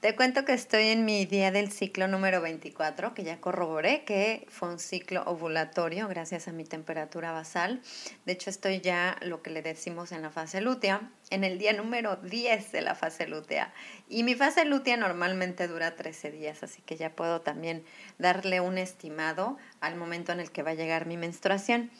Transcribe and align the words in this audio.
Te 0.00 0.14
cuento 0.14 0.44
que 0.44 0.52
estoy 0.52 0.86
en 0.90 1.04
mi 1.04 1.26
día 1.26 1.50
del 1.50 1.72
ciclo 1.72 2.06
número 2.06 2.40
24, 2.40 3.14
que 3.14 3.24
ya 3.24 3.40
corroboré 3.40 4.04
que 4.04 4.46
fue 4.48 4.68
un 4.68 4.78
ciclo 4.78 5.24
ovulatorio 5.24 6.06
gracias 6.06 6.46
a 6.46 6.52
mi 6.52 6.62
temperatura 6.62 7.32
basal. 7.32 7.82
De 8.24 8.34
hecho, 8.34 8.48
estoy 8.48 8.80
ya 8.80 9.16
lo 9.22 9.42
que 9.42 9.50
le 9.50 9.60
decimos 9.60 10.12
en 10.12 10.22
la 10.22 10.30
fase 10.30 10.60
lútea, 10.60 11.10
en 11.30 11.42
el 11.42 11.58
día 11.58 11.72
número 11.72 12.14
10 12.14 12.70
de 12.70 12.80
la 12.80 12.94
fase 12.94 13.26
lútea. 13.26 13.74
Y 14.08 14.22
mi 14.22 14.36
fase 14.36 14.64
lútea 14.64 14.96
normalmente 14.96 15.66
dura 15.66 15.96
13 15.96 16.30
días, 16.30 16.62
así 16.62 16.80
que 16.82 16.96
ya 16.96 17.10
puedo 17.10 17.40
también 17.40 17.82
darle 18.18 18.60
un 18.60 18.78
estimado 18.78 19.58
al 19.80 19.96
momento 19.96 20.30
en 20.30 20.38
el 20.38 20.52
que 20.52 20.62
va 20.62 20.70
a 20.70 20.74
llegar 20.74 21.06
mi 21.06 21.16
menstruación. 21.16 21.90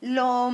Lo, 0.00 0.50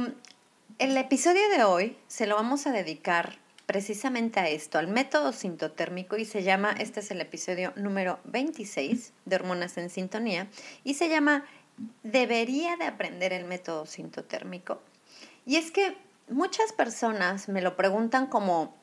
el 0.78 0.96
episodio 0.98 1.48
de 1.56 1.64
hoy 1.64 1.96
se 2.06 2.26
lo 2.26 2.36
vamos 2.36 2.66
a 2.66 2.70
dedicar 2.70 3.38
precisamente 3.72 4.38
a 4.38 4.50
esto, 4.50 4.78
al 4.78 4.86
método 4.86 5.32
sintotérmico 5.32 6.18
y 6.18 6.26
se 6.26 6.42
llama, 6.42 6.72
este 6.78 7.00
es 7.00 7.10
el 7.10 7.22
episodio 7.22 7.72
número 7.74 8.20
26 8.24 9.14
de 9.24 9.36
Hormonas 9.36 9.78
en 9.78 9.88
Sintonía 9.88 10.46
y 10.84 10.92
se 10.92 11.08
llama 11.08 11.46
¿Debería 12.02 12.76
de 12.76 12.84
aprender 12.84 13.32
el 13.32 13.46
método 13.46 13.86
sintotérmico? 13.86 14.82
Y 15.46 15.56
es 15.56 15.70
que 15.70 15.96
muchas 16.28 16.74
personas 16.74 17.48
me 17.48 17.62
lo 17.62 17.74
preguntan 17.74 18.26
como 18.26 18.76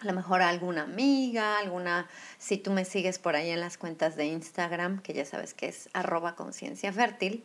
a 0.00 0.06
lo 0.06 0.12
mejor 0.14 0.42
alguna 0.42 0.82
amiga, 0.82 1.60
alguna, 1.60 2.08
si 2.38 2.56
tú 2.56 2.72
me 2.72 2.84
sigues 2.84 3.20
por 3.20 3.36
ahí 3.36 3.50
en 3.50 3.60
las 3.60 3.78
cuentas 3.78 4.16
de 4.16 4.26
Instagram, 4.26 5.00
que 5.00 5.12
ya 5.12 5.26
sabes 5.26 5.54
que 5.54 5.68
es 5.68 5.90
arroba 5.92 6.34
conciencia 6.34 6.92
fértil, 6.92 7.44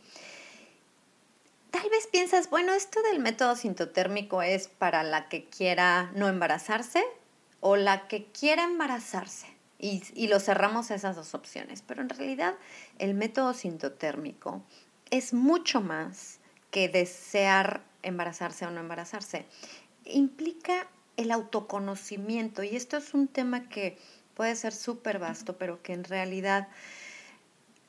tal 1.74 1.90
vez 1.90 2.06
piensas, 2.06 2.52
bueno, 2.52 2.72
esto 2.74 3.02
del 3.02 3.20
método 3.20 3.56
sintotérmico 3.56 4.44
es 4.44 4.68
para 4.68 5.02
la 5.02 5.28
que 5.28 5.46
quiera 5.46 6.12
no 6.14 6.28
embarazarse 6.28 7.04
o 7.62 7.76
la 7.76 8.08
que 8.08 8.26
quiera 8.26 8.64
embarazarse. 8.64 9.48
Y, 9.80 10.04
y 10.14 10.28
lo 10.28 10.40
cerramos 10.40 10.92
esas 10.92 11.16
dos 11.16 11.34
opciones. 11.34 11.82
Pero 11.82 12.04
en 12.04 12.10
realidad 12.10 12.54
el 13.00 13.16
método 13.16 13.56
sintotérmico 13.56 14.62
es 15.10 15.34
mucho 15.34 15.82
más 15.82 16.40
que 16.70 16.90
desear 16.90 17.82
embarazarse 18.04 18.68
o 18.68 18.70
no 18.70 18.80
embarazarse. 18.80 19.48
Implica 20.06 20.88
el 21.18 21.32
autoconocimiento 21.32 22.62
y 22.62 22.76
esto 22.76 22.98
es 22.98 23.16
un 23.16 23.28
tema 23.28 23.68
que 23.68 23.98
puede 24.36 24.56
ser 24.56 24.74
súper 24.74 25.18
vasto, 25.18 25.58
pero 25.58 25.82
que 25.82 25.94
en 25.94 26.04
realidad 26.04 26.68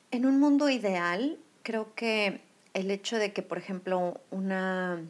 en 0.09 0.25
un 0.25 0.39
mundo 0.39 0.69
ideal 0.69 1.37
creo 1.61 1.93
que 1.93 2.41
el 2.75 2.91
hecho 2.91 3.17
de 3.17 3.31
que, 3.31 3.41
por 3.41 3.57
ejemplo, 3.57 4.21
una, 4.31 5.01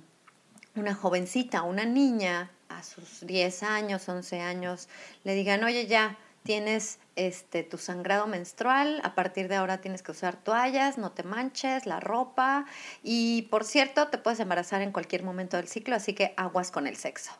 una 0.75 0.93
jovencita, 0.93 1.63
una 1.63 1.83
niña 1.83 2.51
a 2.69 2.83
sus 2.83 3.25
10 3.25 3.63
años, 3.63 4.07
11 4.07 4.39
años, 4.39 4.87
le 5.23 5.33
digan, 5.33 5.63
oye, 5.63 5.87
ya 5.87 6.17
tienes 6.43 6.99
este, 7.15 7.63
tu 7.63 7.79
sangrado 7.79 8.27
menstrual, 8.27 9.01
a 9.03 9.15
partir 9.15 9.47
de 9.47 9.55
ahora 9.55 9.81
tienes 9.81 10.03
que 10.03 10.11
usar 10.11 10.35
toallas, 10.35 10.99
no 10.99 11.11
te 11.11 11.23
manches, 11.23 11.87
la 11.87 11.99
ropa 11.99 12.67
y, 13.01 13.47
por 13.49 13.63
cierto, 13.63 14.09
te 14.09 14.19
puedes 14.19 14.39
embarazar 14.39 14.83
en 14.83 14.91
cualquier 14.91 15.23
momento 15.23 15.57
del 15.57 15.67
ciclo, 15.67 15.95
así 15.95 16.13
que 16.13 16.35
aguas 16.37 16.69
con 16.69 16.85
el 16.85 16.97
sexo. 16.97 17.31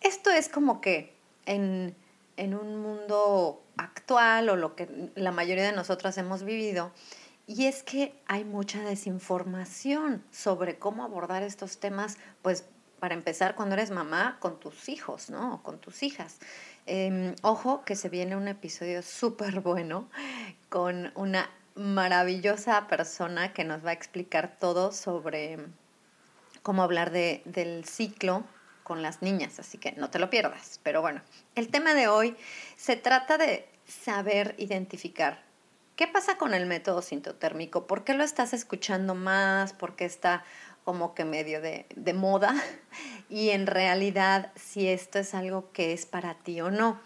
Esto 0.00 0.30
es 0.30 0.48
como 0.48 0.80
que 0.80 1.14
en, 1.44 1.94
en 2.38 2.54
un 2.54 2.80
mundo 2.80 3.62
actual 3.76 4.48
o 4.48 4.56
lo 4.56 4.74
que 4.74 5.10
la 5.16 5.32
mayoría 5.32 5.64
de 5.64 5.72
nosotras 5.72 6.16
hemos 6.16 6.44
vivido, 6.44 6.92
y 7.50 7.66
es 7.66 7.82
que 7.82 8.14
hay 8.28 8.44
mucha 8.44 8.80
desinformación 8.84 10.22
sobre 10.30 10.78
cómo 10.78 11.02
abordar 11.02 11.42
estos 11.42 11.80
temas, 11.80 12.16
pues 12.42 12.64
para 13.00 13.14
empezar 13.14 13.56
cuando 13.56 13.74
eres 13.74 13.90
mamá 13.90 14.36
con 14.38 14.60
tus 14.60 14.88
hijos, 14.88 15.30
¿no? 15.30 15.60
Con 15.64 15.80
tus 15.80 16.04
hijas. 16.04 16.38
Em, 16.86 17.34
ojo 17.42 17.84
que 17.84 17.96
se 17.96 18.08
viene 18.08 18.36
un 18.36 18.46
episodio 18.46 19.02
súper 19.02 19.58
bueno 19.62 20.08
con 20.68 21.10
una 21.16 21.50
maravillosa 21.74 22.86
persona 22.86 23.52
que 23.52 23.64
nos 23.64 23.84
va 23.84 23.90
a 23.90 23.94
explicar 23.94 24.56
todo 24.60 24.92
sobre 24.92 25.58
cómo 26.62 26.84
hablar 26.84 27.10
de, 27.10 27.42
del 27.46 27.84
ciclo 27.84 28.44
con 28.84 29.02
las 29.02 29.22
niñas, 29.22 29.58
así 29.58 29.76
que 29.76 29.90
no 29.92 30.08
te 30.08 30.20
lo 30.20 30.30
pierdas. 30.30 30.78
Pero 30.84 31.00
bueno, 31.00 31.20
el 31.56 31.66
tema 31.66 31.94
de 31.94 32.06
hoy 32.06 32.36
se 32.76 32.94
trata 32.94 33.38
de 33.38 33.68
saber 33.88 34.54
identificar 34.56 35.49
¿Qué 36.00 36.08
pasa 36.08 36.38
con 36.38 36.54
el 36.54 36.64
método 36.64 37.02
sintotérmico? 37.02 37.86
¿Por 37.86 38.04
qué 38.04 38.14
lo 38.14 38.24
estás 38.24 38.54
escuchando 38.54 39.14
más? 39.14 39.74
¿Por 39.74 39.96
qué 39.96 40.06
está 40.06 40.44
como 40.82 41.14
que 41.14 41.26
medio 41.26 41.60
de, 41.60 41.84
moda? 42.14 42.54
Y 43.28 43.50
en 43.50 43.66
realidad 43.66 44.50
si 44.56 44.88
esto 44.88 45.18
es 45.18 45.34
algo 45.34 45.72
que 45.72 45.92
es 45.92 46.06
para 46.06 46.36
ti 46.36 46.62
o 46.62 46.70
no. 46.70 46.98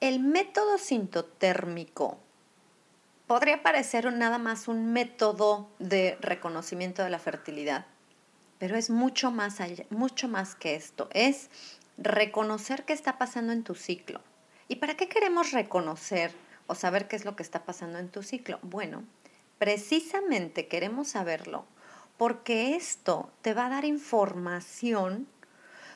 El 0.00 0.20
método 0.20 0.76
sintotérmico 0.76 2.18
podría 3.26 3.62
parecer 3.62 4.12
nada 4.12 4.36
más 4.36 4.68
un 4.68 4.92
método 4.92 5.70
de 5.78 6.18
reconocimiento 6.20 7.02
de 7.02 7.08
la 7.08 7.18
fertilidad, 7.18 7.86
pero 8.58 8.76
es 8.76 8.90
mucho 8.90 9.30
más, 9.30 9.62
allá, 9.62 9.86
mucho 9.88 10.28
más 10.28 10.54
que 10.54 10.74
esto. 10.74 11.08
Es 11.14 11.48
reconocer 11.96 12.84
qué 12.84 12.92
está 12.92 13.16
pasando 13.16 13.54
en 13.54 13.64
tu 13.64 13.74
ciclo. 13.74 14.20
¿Y 14.68 14.76
para 14.76 14.94
qué 14.94 15.08
queremos 15.08 15.52
reconocer? 15.52 16.32
O 16.70 16.74
saber 16.76 17.08
qué 17.08 17.16
es 17.16 17.24
lo 17.24 17.34
que 17.34 17.42
está 17.42 17.64
pasando 17.64 17.98
en 17.98 18.08
tu 18.08 18.22
ciclo. 18.22 18.60
Bueno, 18.62 19.02
precisamente 19.58 20.68
queremos 20.68 21.08
saberlo 21.08 21.66
porque 22.16 22.76
esto 22.76 23.30
te 23.42 23.54
va 23.54 23.66
a 23.66 23.70
dar 23.70 23.84
información 23.84 25.26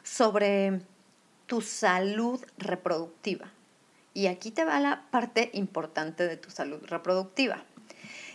sobre 0.02 0.80
tu 1.46 1.60
salud 1.60 2.44
reproductiva. 2.58 3.52
Y 4.14 4.26
aquí 4.26 4.50
te 4.50 4.64
va 4.64 4.80
la 4.80 5.04
parte 5.10 5.50
importante 5.52 6.26
de 6.26 6.36
tu 6.36 6.50
salud 6.50 6.80
reproductiva. 6.86 7.64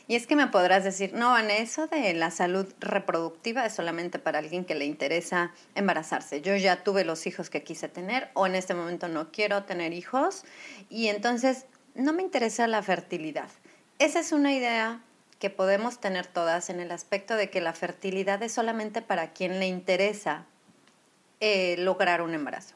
Y 0.07 0.15
es 0.15 0.25
que 0.25 0.35
me 0.35 0.47
podrás 0.47 0.83
decir, 0.83 1.13
no, 1.13 1.37
en 1.37 1.51
eso 1.51 1.87
de 1.87 2.13
la 2.13 2.31
salud 2.31 2.65
reproductiva 2.79 3.65
es 3.65 3.73
solamente 3.73 4.17
para 4.17 4.39
alguien 4.39 4.65
que 4.65 4.75
le 4.75 4.85
interesa 4.85 5.51
embarazarse. 5.75 6.41
Yo 6.41 6.55
ya 6.55 6.83
tuve 6.83 7.05
los 7.05 7.27
hijos 7.27 7.49
que 7.49 7.63
quise 7.63 7.89
tener 7.89 8.29
o 8.33 8.47
en 8.47 8.55
este 8.55 8.73
momento 8.73 9.07
no 9.07 9.31
quiero 9.31 9.65
tener 9.65 9.93
hijos 9.93 10.45
y 10.89 11.09
entonces 11.09 11.65
no 11.99 12.13
me 12.13 12.23
interesa 12.23 12.67
la 12.67 12.81
fertilidad. 12.81 13.49
Esa 13.99 14.19
es 14.19 14.31
una 14.31 14.53
idea 14.53 15.01
que 15.39 15.49
podemos 15.49 15.99
tener 15.99 16.25
todas 16.27 16.69
en 16.69 16.79
el 16.79 16.91
aspecto 16.91 17.35
de 17.35 17.49
que 17.49 17.61
la 17.61 17.73
fertilidad 17.73 18.41
es 18.43 18.53
solamente 18.53 19.01
para 19.01 19.33
quien 19.33 19.59
le 19.59 19.67
interesa 19.67 20.45
eh, 21.39 21.75
lograr 21.77 22.21
un 22.21 22.33
embarazo. 22.33 22.75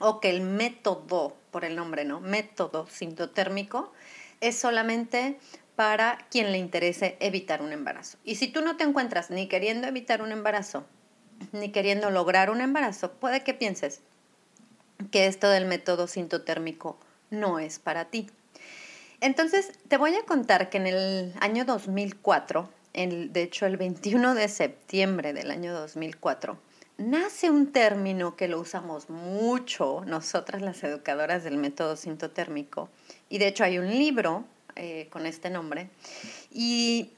O 0.00 0.20
que 0.20 0.30
el 0.30 0.40
método, 0.40 1.36
por 1.50 1.64
el 1.64 1.76
nombre, 1.76 2.04
¿no? 2.04 2.20
Método 2.20 2.86
sintotérmico 2.88 3.92
es 4.40 4.58
solamente 4.58 5.38
para 5.76 6.18
quien 6.30 6.52
le 6.52 6.58
interese 6.58 7.16
evitar 7.20 7.62
un 7.62 7.72
embarazo. 7.72 8.18
Y 8.24 8.36
si 8.36 8.48
tú 8.48 8.62
no 8.62 8.76
te 8.76 8.84
encuentras 8.84 9.30
ni 9.30 9.48
queriendo 9.48 9.86
evitar 9.86 10.22
un 10.22 10.32
embarazo, 10.32 10.84
ni 11.52 11.70
queriendo 11.70 12.10
lograr 12.10 12.50
un 12.50 12.60
embarazo, 12.60 13.12
puede 13.12 13.42
que 13.42 13.54
pienses 13.54 14.00
que 15.10 15.26
esto 15.26 15.48
del 15.48 15.66
método 15.66 16.06
sintotérmico 16.06 16.98
no 17.30 17.58
es 17.58 17.78
para 17.78 18.06
ti. 18.06 18.28
Entonces, 19.20 19.72
te 19.88 19.96
voy 19.96 20.14
a 20.14 20.24
contar 20.24 20.68
que 20.70 20.76
en 20.78 20.86
el 20.86 21.34
año 21.40 21.64
2004, 21.64 22.68
el, 22.92 23.32
de 23.32 23.42
hecho 23.42 23.66
el 23.66 23.76
21 23.76 24.34
de 24.34 24.48
septiembre 24.48 25.32
del 25.32 25.50
año 25.50 25.72
2004, 25.72 26.58
nace 26.98 27.50
un 27.50 27.72
término 27.72 28.36
que 28.36 28.48
lo 28.48 28.60
usamos 28.60 29.10
mucho 29.10 30.02
nosotras 30.06 30.62
las 30.62 30.82
educadoras 30.84 31.42
del 31.42 31.56
método 31.56 31.96
sintotérmico. 31.96 32.88
Y 33.28 33.38
de 33.38 33.48
hecho 33.48 33.64
hay 33.64 33.78
un 33.78 33.88
libro 33.88 34.44
eh, 34.76 35.08
con 35.10 35.26
este 35.26 35.50
nombre. 35.50 35.88
Y 36.52 37.12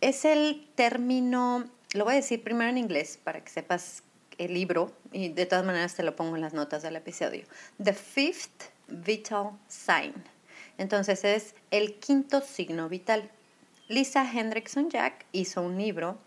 es 0.00 0.24
el 0.24 0.66
término, 0.74 1.64
lo 1.94 2.04
voy 2.04 2.14
a 2.14 2.16
decir 2.16 2.42
primero 2.42 2.70
en 2.70 2.78
inglés 2.78 3.18
para 3.22 3.42
que 3.42 3.50
sepas 3.50 4.02
el 4.38 4.54
libro, 4.54 4.92
y 5.12 5.28
de 5.28 5.46
todas 5.46 5.64
maneras 5.64 5.94
te 5.94 6.02
lo 6.02 6.16
pongo 6.16 6.36
en 6.36 6.42
las 6.42 6.54
notas 6.54 6.82
del 6.82 6.96
episodio. 6.96 7.44
The 7.82 7.92
Fifth 7.92 8.70
Vital 8.88 9.50
Sign. 9.68 10.14
Entonces 10.78 11.24
es 11.24 11.54
el 11.70 11.94
quinto 11.94 12.40
signo 12.40 12.88
vital. 12.88 13.30
Lisa 13.88 14.30
Hendrickson 14.30 14.90
Jack 14.90 15.26
hizo 15.32 15.62
un 15.62 15.76
libro 15.76 16.18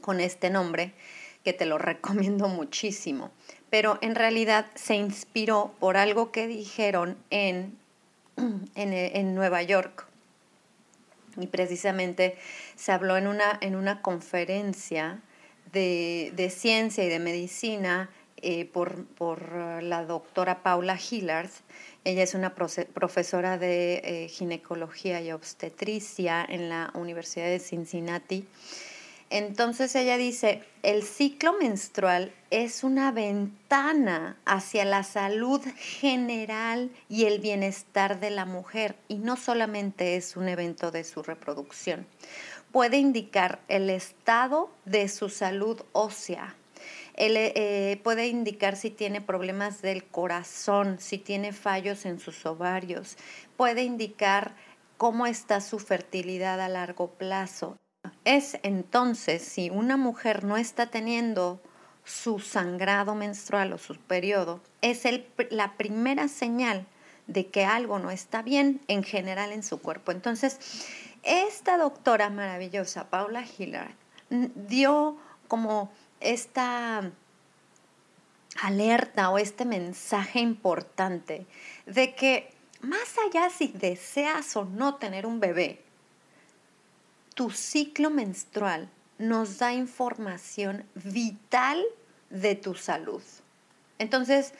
con 0.00 0.20
este 0.20 0.50
nombre 0.50 0.92
que 1.44 1.52
te 1.52 1.66
lo 1.66 1.78
recomiendo 1.78 2.48
muchísimo, 2.48 3.30
pero 3.70 3.98
en 4.02 4.14
realidad 4.14 4.66
se 4.74 4.94
inspiró 4.94 5.74
por 5.78 5.96
algo 5.96 6.32
que 6.32 6.46
dijeron 6.46 7.16
en, 7.30 7.78
en, 8.36 9.34
Nueva 9.34 9.62
York. 9.62 10.06
Y 11.38 11.46
precisamente 11.46 12.36
se 12.76 12.92
habló 12.92 13.16
en 13.16 13.26
una, 13.26 13.58
en 13.62 13.74
una 13.74 14.02
conferencia 14.02 15.20
de, 15.72 16.30
de 16.36 16.50
ciencia 16.50 17.04
y 17.04 17.08
de 17.08 17.18
medicina 17.18 18.10
eh, 18.42 18.64
por, 18.64 19.04
por, 19.06 19.52
la 19.82 20.04
doctora 20.04 20.62
Paula 20.62 20.98
Hillard. 20.98 21.50
Ella 22.04 22.22
es 22.22 22.34
una 22.34 22.54
profesora 22.54 23.58
de 23.58 24.02
eh, 24.04 24.28
ginecología 24.28 25.20
y 25.20 25.32
obstetricia 25.32 26.44
en 26.48 26.68
la 26.68 26.90
Universidad 26.94 27.46
de 27.46 27.58
Cincinnati. 27.60 28.46
Entonces 29.32 29.94
ella 29.94 30.18
dice, 30.18 30.62
el 30.82 31.04
ciclo 31.04 31.54
menstrual 31.54 32.34
es 32.50 32.84
una 32.84 33.12
ventana 33.12 34.36
hacia 34.44 34.84
la 34.84 35.04
salud 35.04 35.62
general 35.78 36.90
y 37.08 37.24
el 37.24 37.38
bienestar 37.38 38.20
de 38.20 38.28
la 38.28 38.44
mujer 38.44 38.94
y 39.08 39.14
no 39.14 39.36
solamente 39.36 40.16
es 40.16 40.36
un 40.36 40.50
evento 40.50 40.90
de 40.90 41.04
su 41.04 41.22
reproducción. 41.22 42.06
Puede 42.72 42.98
indicar 42.98 43.60
el 43.68 43.88
estado 43.88 44.70
de 44.84 45.08
su 45.08 45.30
salud 45.30 45.80
ósea, 45.92 46.54
eh, 47.14 48.00
puede 48.02 48.28
indicar 48.28 48.76
si 48.76 48.90
tiene 48.90 49.20
problemas 49.20 49.82
del 49.82 50.04
corazón, 50.04 50.98
si 50.98 51.18
tiene 51.18 51.52
fallos 51.52 52.06
en 52.06 52.18
sus 52.18 52.46
ovarios, 52.46 53.16
puede 53.56 53.82
indicar 53.82 54.54
cómo 54.96 55.26
está 55.26 55.60
su 55.60 55.78
fertilidad 55.78 56.60
a 56.60 56.68
largo 56.68 57.10
plazo. 57.10 57.76
Es 58.24 58.58
entonces 58.62 59.42
si 59.42 59.70
una 59.70 59.96
mujer 59.96 60.44
no 60.44 60.56
está 60.56 60.86
teniendo 60.86 61.60
su 62.04 62.40
sangrado 62.40 63.14
menstrual 63.14 63.72
o 63.72 63.78
su 63.78 63.96
periodo, 63.96 64.60
es 64.80 65.02
la 65.50 65.76
primera 65.76 66.28
señal 66.28 66.86
de 67.26 67.46
que 67.46 67.64
algo 67.64 67.98
no 67.98 68.10
está 68.10 68.42
bien 68.42 68.80
en 68.88 69.04
general 69.04 69.52
en 69.52 69.62
su 69.62 69.80
cuerpo. 69.80 70.10
Entonces, 70.10 70.58
esta 71.22 71.78
doctora 71.78 72.30
maravillosa, 72.30 73.08
Paula 73.08 73.44
Hillard, 73.44 73.94
dio 74.30 75.16
como 75.46 75.92
esta 76.22 77.10
alerta 78.60 79.30
o 79.30 79.38
este 79.38 79.64
mensaje 79.64 80.40
importante 80.40 81.46
de 81.86 82.14
que 82.14 82.52
más 82.80 83.16
allá 83.26 83.48
si 83.50 83.68
deseas 83.68 84.56
o 84.56 84.64
no 84.64 84.96
tener 84.96 85.26
un 85.26 85.40
bebé, 85.40 85.82
tu 87.34 87.50
ciclo 87.50 88.10
menstrual 88.10 88.90
nos 89.18 89.58
da 89.58 89.72
información 89.72 90.84
vital 90.94 91.82
de 92.28 92.56
tu 92.56 92.74
salud. 92.74 93.22
Entonces, 93.98 94.52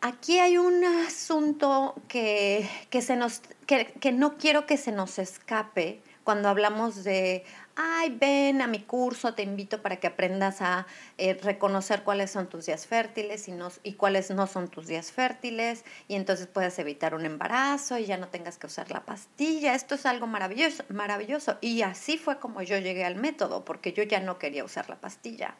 aquí 0.00 0.38
hay 0.38 0.58
un 0.58 0.84
asunto 0.84 1.94
que, 2.08 2.68
se 3.00 3.16
nos, 3.16 3.40
que 3.66 4.12
no 4.12 4.36
quiero 4.36 4.66
que 4.66 4.76
se 4.76 4.92
nos 4.92 5.18
escape 5.18 6.02
cuando 6.24 6.50
hablamos 6.50 7.04
de, 7.04 7.42
ay, 7.80 8.10
ven 8.18 8.60
a 8.60 8.66
mi 8.66 8.80
curso, 8.80 9.34
te 9.34 9.44
invito 9.44 9.80
para 9.80 9.98
que 9.98 10.08
aprendas 10.08 10.60
a 10.60 10.88
eh, 11.16 11.38
reconocer 11.40 12.02
cuáles 12.02 12.32
son 12.32 12.48
tus 12.48 12.66
días 12.66 12.88
fértiles 12.88 13.46
y, 13.46 13.52
no, 13.52 13.70
y 13.84 13.92
cuáles 13.92 14.32
no 14.32 14.48
son 14.48 14.66
tus 14.66 14.88
días 14.88 15.12
fértiles, 15.12 15.84
y 16.08 16.16
entonces 16.16 16.48
puedes 16.48 16.76
evitar 16.80 17.14
un 17.14 17.24
embarazo 17.24 17.96
y 17.96 18.06
ya 18.06 18.16
no 18.16 18.26
tengas 18.28 18.58
que 18.58 18.66
usar 18.66 18.90
la 18.90 19.04
pastilla. 19.04 19.76
Esto 19.76 19.94
es 19.94 20.06
algo 20.06 20.26
maravilloso, 20.26 20.82
maravilloso. 20.88 21.56
Y 21.60 21.82
así 21.82 22.18
fue 22.18 22.40
como 22.40 22.62
yo 22.62 22.76
llegué 22.78 23.04
al 23.04 23.14
método, 23.14 23.64
porque 23.64 23.92
yo 23.92 24.02
ya 24.02 24.18
no 24.18 24.40
quería 24.40 24.64
usar 24.64 24.90
la 24.90 24.96
pastilla. 24.96 25.54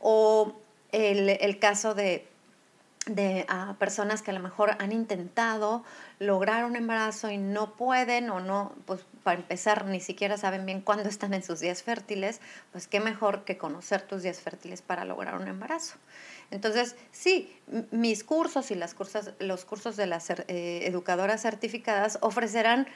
O 0.00 0.54
el, 0.92 1.58
caso 1.58 1.94
de 1.94 2.26
de 3.06 3.44
a 3.48 3.74
personas 3.78 4.22
que 4.22 4.30
a 4.30 4.34
lo 4.34 4.40
mejor 4.40 4.76
han 4.78 4.92
intentado 4.92 5.84
lograr 6.18 6.64
un 6.64 6.76
embarazo 6.76 7.30
y 7.30 7.38
no 7.38 7.74
pueden 7.74 8.30
o 8.30 8.40
no, 8.40 8.72
pues 8.84 9.00
para 9.22 9.40
empezar 9.40 9.84
ni 9.86 10.00
siquiera 10.00 10.36
saben 10.36 10.66
bien 10.66 10.80
cuándo 10.80 11.08
están 11.08 11.34
en 11.34 11.42
sus 11.42 11.60
días 11.60 11.82
fértiles, 11.82 12.40
pues 12.72 12.86
qué 12.86 13.00
mejor 13.00 13.44
que 13.44 13.58
conocer 13.58 14.02
tus 14.02 14.22
días 14.22 14.40
fértiles 14.40 14.82
para 14.82 15.04
lograr 15.04 15.34
un 15.36 15.48
embarazo. 15.48 15.96
Entonces, 16.50 16.96
sí, 17.12 17.54
mis 17.90 18.24
cursos 18.24 18.70
y 18.70 18.74
las 18.74 18.94
cursas, 18.94 19.32
los 19.38 19.64
cursos 19.64 19.96
de 19.96 20.06
las 20.06 20.30
eh, 20.30 20.86
educadoras 20.86 21.42
certificadas 21.42 22.18
ofrecerán 22.22 22.86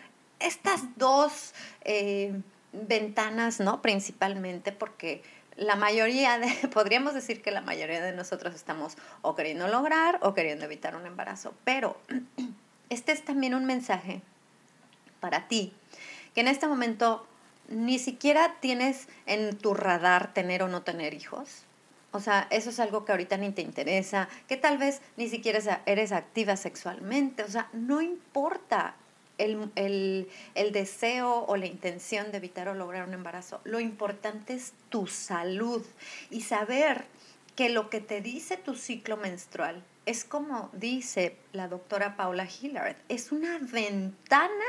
estas 0.40 0.82
dos 0.96 1.54
eh, 1.82 2.34
ventanas, 2.72 3.60
¿no? 3.60 3.80
Principalmente 3.82 4.72
porque 4.72 5.22
la 5.56 5.76
mayoría 5.76 6.40
podríamos 6.72 7.14
decir 7.14 7.42
que 7.42 7.50
la 7.50 7.60
mayoría 7.60 8.02
de 8.02 8.12
nosotros 8.12 8.54
estamos 8.54 8.96
o 9.22 9.34
queriendo 9.34 9.68
lograr 9.68 10.18
o 10.22 10.34
queriendo 10.34 10.64
evitar 10.64 10.96
un 10.96 11.06
embarazo, 11.06 11.54
pero 11.64 11.96
este 12.90 13.12
es 13.12 13.24
también 13.24 13.54
un 13.54 13.64
mensaje 13.64 14.20
para 15.20 15.48
ti, 15.48 15.72
que 16.34 16.40
en 16.40 16.48
este 16.48 16.66
momento 16.66 17.26
ni 17.68 17.98
siquiera 17.98 18.56
tienes 18.60 19.08
en 19.26 19.56
tu 19.56 19.74
radar 19.74 20.34
tener 20.34 20.62
o 20.62 20.68
no 20.68 20.82
tener 20.82 21.14
hijos. 21.14 21.62
O 22.12 22.20
sea, 22.20 22.46
eso 22.50 22.70
es 22.70 22.78
algo 22.78 23.04
que 23.04 23.12
ahorita 23.12 23.36
ni 23.38 23.50
te 23.50 23.62
interesa, 23.62 24.28
que 24.46 24.56
tal 24.56 24.78
vez 24.78 25.00
ni 25.16 25.28
siquiera 25.28 25.82
eres 25.86 26.12
activa 26.12 26.56
sexualmente. 26.56 27.42
O 27.42 27.48
sea, 27.48 27.68
no 27.72 28.02
importa 28.02 28.94
el, 29.38 30.28
deseo 30.72 31.44
o 31.46 31.56
la 31.56 31.66
intención 31.66 32.30
de 32.30 32.38
evitar 32.38 32.68
o 32.68 32.74
lograr 32.74 33.08
un 33.08 33.14
embarazo. 33.14 33.60
Lo 33.64 33.80
importante 33.80 34.54
es 34.54 34.74
tu 34.90 35.06
salud 35.06 35.84
y 36.30 36.42
saber 36.42 37.04
que 37.56 37.68
lo 37.68 37.90
que 37.90 38.00
te 38.00 38.20
dice 38.20 38.56
tu 38.56 38.74
ciclo 38.74 39.16
menstrual 39.16 39.82
es 40.06 40.24
como 40.24 40.70
dice 40.72 41.36
la 41.52 41.68
doctora 41.68 42.16
Paula 42.16 42.46
Hillard, 42.46 42.96
es 43.08 43.32
una 43.32 43.58
ventana 43.58 44.64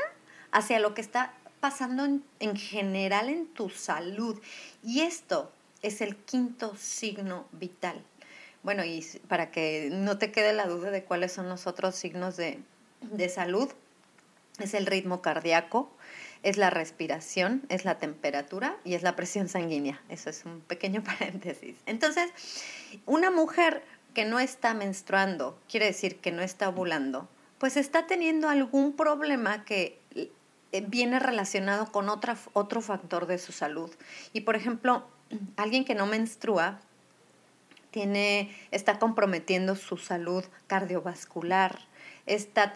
hacia 0.50 0.80
lo 0.80 0.94
que 0.94 1.00
está 1.00 1.34
pasando 1.60 2.04
en, 2.04 2.22
en 2.40 2.56
general 2.56 3.28
en 3.28 3.46
tu 3.46 3.70
salud. 3.70 4.40
Y 4.82 5.00
esto 5.00 5.52
es 5.82 6.00
el 6.00 6.16
quinto 6.16 6.74
signo 6.76 7.46
vital. 7.52 8.02
Bueno, 8.62 8.84
y 8.84 9.04
para 9.28 9.50
que 9.50 9.90
no 9.92 10.18
te 10.18 10.32
quede 10.32 10.52
la 10.52 10.66
duda 10.66 10.90
de 10.90 11.04
cuáles 11.04 11.32
son 11.32 11.48
los 11.48 11.66
otros 11.66 11.94
signos 11.94 12.36
de, 12.36 12.58
de 13.00 13.28
salud, 13.28 13.70
es 14.58 14.74
el 14.74 14.86
ritmo 14.86 15.22
cardíaco, 15.22 15.90
es 16.42 16.56
la 16.56 16.70
respiración, 16.70 17.62
es 17.68 17.84
la 17.84 17.98
temperatura 17.98 18.76
y 18.84 18.94
es 18.94 19.02
la 19.02 19.16
presión 19.16 19.48
sanguínea. 19.48 20.02
Eso 20.08 20.30
es 20.30 20.44
un 20.44 20.60
pequeño 20.60 21.04
paréntesis. 21.18 21.76
Entonces, 21.86 22.30
una 23.04 23.30
mujer 23.30 23.82
que 24.14 24.24
no 24.24 24.40
está 24.40 24.74
menstruando, 24.74 25.58
quiere 25.68 25.86
decir 25.86 26.16
que 26.16 26.32
no 26.32 26.42
está 26.42 26.68
ovulando, 26.68 27.28
pues 27.58 27.76
está 27.76 28.06
teniendo 28.06 28.48
algún 28.48 28.94
problema 28.94 29.64
que 29.64 29.98
viene 30.88 31.18
relacionado 31.18 31.90
con 31.90 32.08
otra, 32.08 32.36
otro 32.52 32.80
factor 32.80 33.26
de 33.26 33.38
su 33.38 33.52
salud. 33.52 33.90
Y 34.32 34.42
por 34.42 34.56
ejemplo, 34.56 35.06
alguien 35.56 35.84
que 35.84 35.94
no 35.94 36.06
menstrua 36.06 36.80
tiene, 37.90 38.54
está 38.72 38.98
comprometiendo 38.98 39.74
su 39.74 39.96
salud 39.96 40.44
cardiovascular, 40.66 41.78
está 42.26 42.72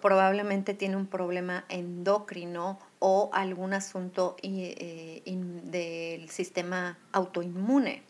probablemente 0.00 0.74
tiene 0.74 0.96
un 0.96 1.06
problema 1.06 1.64
endocrino 1.68 2.78
o 2.98 3.30
algún 3.32 3.72
asunto 3.72 4.36
eh, 4.42 5.22
del 5.64 6.28
sistema 6.28 6.98
autoinmune. 7.10 8.02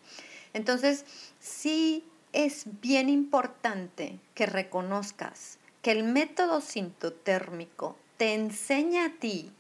Entonces, 0.53 1.07
sí 1.39 2.05
es 2.33 2.65
bien 2.81 3.09
importante 3.09 4.19
que 4.35 4.47
reconozcas 4.47 5.59
que 5.81 5.93
el 5.93 6.05
método 6.05 6.61
sintotérmico 6.61 7.97
te 8.23 8.35
enseña 8.35 9.07
a 9.07 9.11
ti 9.19 9.51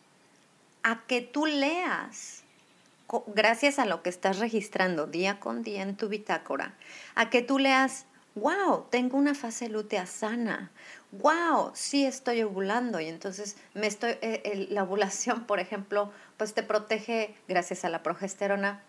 a 0.84 1.04
que 1.08 1.20
tú 1.20 1.46
leas, 1.46 2.44
gracias 3.26 3.80
a 3.80 3.86
lo 3.86 4.04
que 4.04 4.08
estás 4.08 4.38
registrando 4.38 5.08
día 5.08 5.40
con 5.40 5.64
día 5.64 5.82
en 5.82 5.96
tu 5.96 6.08
bitácora, 6.08 6.76
a 7.16 7.28
que 7.28 7.42
tú 7.42 7.58
leas 7.58 8.06
wow, 8.36 8.84
tengo 8.88 9.18
una 9.18 9.34
fase 9.34 9.68
lútea 9.68 10.06
sana, 10.06 10.70
wow, 11.10 11.72
sí 11.74 12.06
estoy 12.06 12.44
ovulando 12.44 13.00
y 13.00 13.08
entonces 13.08 13.56
me 13.74 13.88
estoy, 13.88 14.12
eh, 14.22 14.68
la 14.70 14.84
ovulación, 14.84 15.44
por 15.44 15.58
ejemplo, 15.58 16.12
pues 16.36 16.54
te 16.54 16.62
protege 16.62 17.34
gracias 17.48 17.84
a 17.84 17.88
la 17.88 18.04
progesterona 18.04 18.84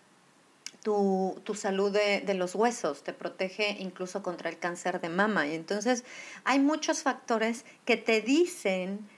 tu, 0.84 1.34
salud 1.56 1.90
de, 1.90 2.20
de, 2.20 2.34
los 2.34 2.54
huesos, 2.54 3.02
te 3.02 3.12
protege 3.12 3.76
incluso 3.80 4.22
contra 4.22 4.50
el 4.50 4.58
cáncer 4.58 5.00
de 5.00 5.08
mama. 5.08 5.48
Y 5.48 5.54
entonces 5.54 6.04
hay 6.44 6.60
muchos 6.60 7.02
factores 7.02 7.64
que 7.86 7.96
te 7.96 8.20
dicen 8.20 9.08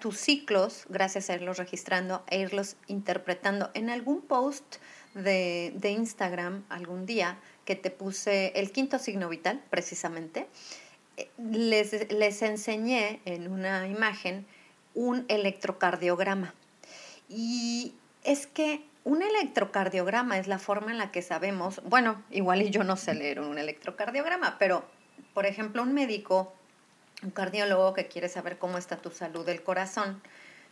tus 0.00 0.18
ciclos, 0.18 0.84
gracias 0.88 1.30
a 1.30 1.34
irlos 1.34 1.58
registrando 1.58 2.22
e 2.28 2.38
irlos 2.38 2.76
interpretando. 2.86 3.70
En 3.74 3.90
algún 3.90 4.22
post 4.22 4.76
de, 5.14 5.72
de 5.74 5.90
Instagram 5.90 6.64
algún 6.68 7.06
día 7.06 7.38
que 7.64 7.74
te 7.74 7.90
puse 7.90 8.52
el 8.54 8.70
quinto 8.72 8.98
signo 8.98 9.28
vital, 9.28 9.62
precisamente, 9.70 10.46
eh, 11.16 11.28
les, 11.38 12.10
les 12.12 12.42
enseñé 12.42 13.20
en 13.24 13.50
una 13.50 13.86
imagen 13.88 14.46
un 14.94 15.24
electrocardiograma. 15.28 16.54
Y 17.28 17.94
es 18.24 18.46
que 18.46 18.84
un 19.04 19.22
electrocardiograma 19.22 20.38
es 20.38 20.46
la 20.46 20.58
forma 20.58 20.90
en 20.90 20.98
la 20.98 21.10
que 21.10 21.22
sabemos, 21.22 21.82
bueno, 21.84 22.22
igual 22.30 22.62
y 22.62 22.70
yo 22.70 22.84
no 22.84 22.96
sé 22.96 23.14
leer 23.14 23.40
un 23.40 23.58
electrocardiograma, 23.58 24.56
pero 24.58 24.84
por 25.34 25.46
ejemplo, 25.46 25.82
un 25.82 25.94
médico, 25.94 26.52
un 27.22 27.30
cardiólogo 27.30 27.94
que 27.94 28.06
quiere 28.06 28.28
saber 28.28 28.58
cómo 28.58 28.78
está 28.78 28.96
tu 28.96 29.10
salud 29.10 29.44
del 29.44 29.62
corazón, 29.62 30.22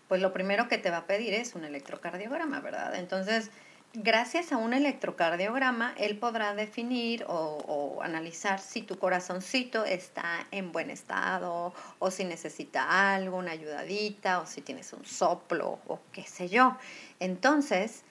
pues 0.08 0.20
lo 0.20 0.32
primero 0.32 0.68
que 0.68 0.78
te 0.78 0.90
va 0.90 0.98
a 0.98 1.06
pedir 1.06 1.34
es 1.34 1.54
un 1.54 1.64
electrocardiograma, 1.64 2.60
¿verdad? 2.60 2.94
Entonces, 2.94 3.50
gracias 3.92 4.52
a 4.52 4.56
un 4.56 4.72
electrocardiograma, 4.72 5.94
él 5.96 6.18
podrá 6.18 6.54
definir 6.54 7.24
o, 7.28 7.98
analizar 8.02 8.60
si 8.60 8.82
tu 8.82 8.98
corazoncito 8.98 9.84
está 9.84 10.46
en 10.50 10.70
buen 10.70 10.90
estado 10.90 11.72
o 11.98 12.10
si 12.10 12.24
necesita 12.24 13.14
algo, 13.14 13.38
una 13.38 13.52
ayudadita 13.52 14.40
o 14.40 14.46
si 14.46 14.60
tienes 14.60 14.92
un 14.92 15.04
soplo 15.04 15.80
o 15.86 15.98
qué 16.12 16.22
sé 16.22 16.48
yo. 16.48 16.76
Entonces, 17.20 18.02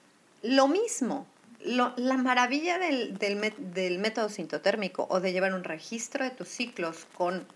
lo 0.42 0.68
mismo, 0.68 1.26
la 1.64 2.16
maravilla 2.16 2.78
del, 2.78 3.16
del, 3.18 3.98
método 3.98 4.28
sintotérmico 4.28 5.06
o 5.08 5.20
de 5.20 5.32
llevar 5.32 5.54
un 5.54 5.64
registro 5.64 6.24
de 6.24 6.30
tus 6.30 6.48
ciclos 6.48 7.06
con 7.16 7.46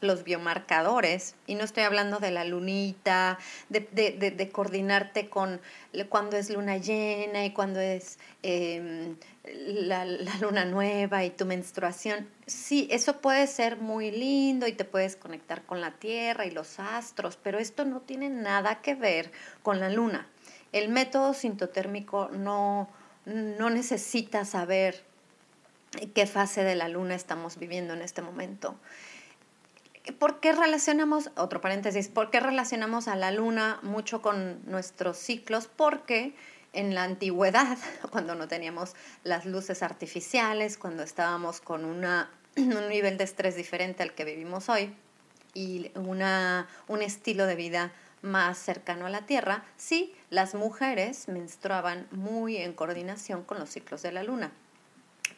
los 0.00 0.24
biomarcadores, 0.24 1.34
y 1.46 1.54
no 1.54 1.64
estoy 1.64 1.84
hablando 1.84 2.18
de 2.18 2.30
la 2.30 2.44
lunita, 2.44 3.38
de, 3.68 4.50
coordinarte 4.52 5.28
con 5.28 5.60
cuando 6.08 6.36
es 6.36 6.50
luna 6.50 6.76
llena 6.78 7.44
y 7.44 7.52
cuando 7.52 7.80
es 7.80 8.18
em, 8.42 9.16
la, 9.44 10.04
la, 10.04 10.34
luna 10.40 10.64
nueva 10.64 11.24
y 11.24 11.30
tu 11.30 11.46
menstruación. 11.46 12.28
Sí, 12.46 12.88
eso 12.90 13.20
puede 13.20 13.46
ser 13.46 13.76
muy 13.76 14.10
lindo 14.10 14.66
y 14.66 14.72
te 14.72 14.84
puedes 14.84 15.16
conectar 15.16 15.62
con 15.64 15.80
la 15.80 15.92
tierra 15.92 16.46
y 16.46 16.50
los 16.50 16.78
astros, 16.78 17.38
pero 17.42 17.58
esto 17.58 17.84
no 17.84 18.00
tiene 18.00 18.30
nada 18.30 18.80
que 18.80 18.94
ver 18.94 19.30
con 19.62 19.80
la 19.80 19.90
luna. 19.90 20.26
El 20.72 20.88
método 20.90 21.34
sintotérmico 21.34 22.28
no, 22.32 22.88
no 23.24 23.70
necesita 23.70 24.44
saber 24.44 25.02
qué 26.14 26.26
fase 26.26 26.64
de 26.64 26.74
la 26.74 26.88
luna 26.88 27.14
estamos 27.14 27.58
viviendo 27.58 27.94
en 27.94 28.02
este 28.02 28.22
momento. 28.22 28.76
¿Por 30.18 30.40
qué 30.40 30.52
relacionamos, 30.52 31.30
otro 31.36 31.60
paréntesis, 31.60 32.08
por 32.08 32.30
qué 32.30 32.40
relacionamos 32.40 33.08
a 33.08 33.16
la 33.16 33.30
luna 33.30 33.78
mucho 33.82 34.22
con 34.22 34.60
nuestros 34.64 35.18
ciclos? 35.18 35.68
Porque 35.68 36.34
en 36.72 36.94
la 36.94 37.02
antigüedad, 37.02 37.76
cuando 38.10 38.34
no 38.34 38.48
teníamos 38.48 38.94
las 39.24 39.44
luces 39.44 39.82
artificiales, 39.82 40.78
cuando 40.78 41.02
estábamos 41.02 41.60
con 41.60 41.84
una, 41.84 42.30
un 42.56 42.88
nivel 42.88 43.18
de 43.18 43.24
estrés 43.24 43.56
diferente 43.56 44.02
al 44.02 44.14
que 44.14 44.24
vivimos 44.24 44.68
hoy 44.68 44.94
y 45.54 45.90
una, 45.94 46.68
un 46.86 47.02
estilo 47.02 47.46
de 47.46 47.56
vida 47.56 47.92
más 48.22 48.58
cercano 48.58 49.06
a 49.06 49.10
la 49.10 49.26
Tierra, 49.26 49.64
sí, 49.76 50.14
las 50.30 50.54
mujeres 50.54 51.28
menstruaban 51.28 52.06
muy 52.10 52.56
en 52.56 52.72
coordinación 52.72 53.44
con 53.44 53.58
los 53.58 53.70
ciclos 53.70 54.02
de 54.02 54.12
la 54.12 54.22
luna. 54.22 54.52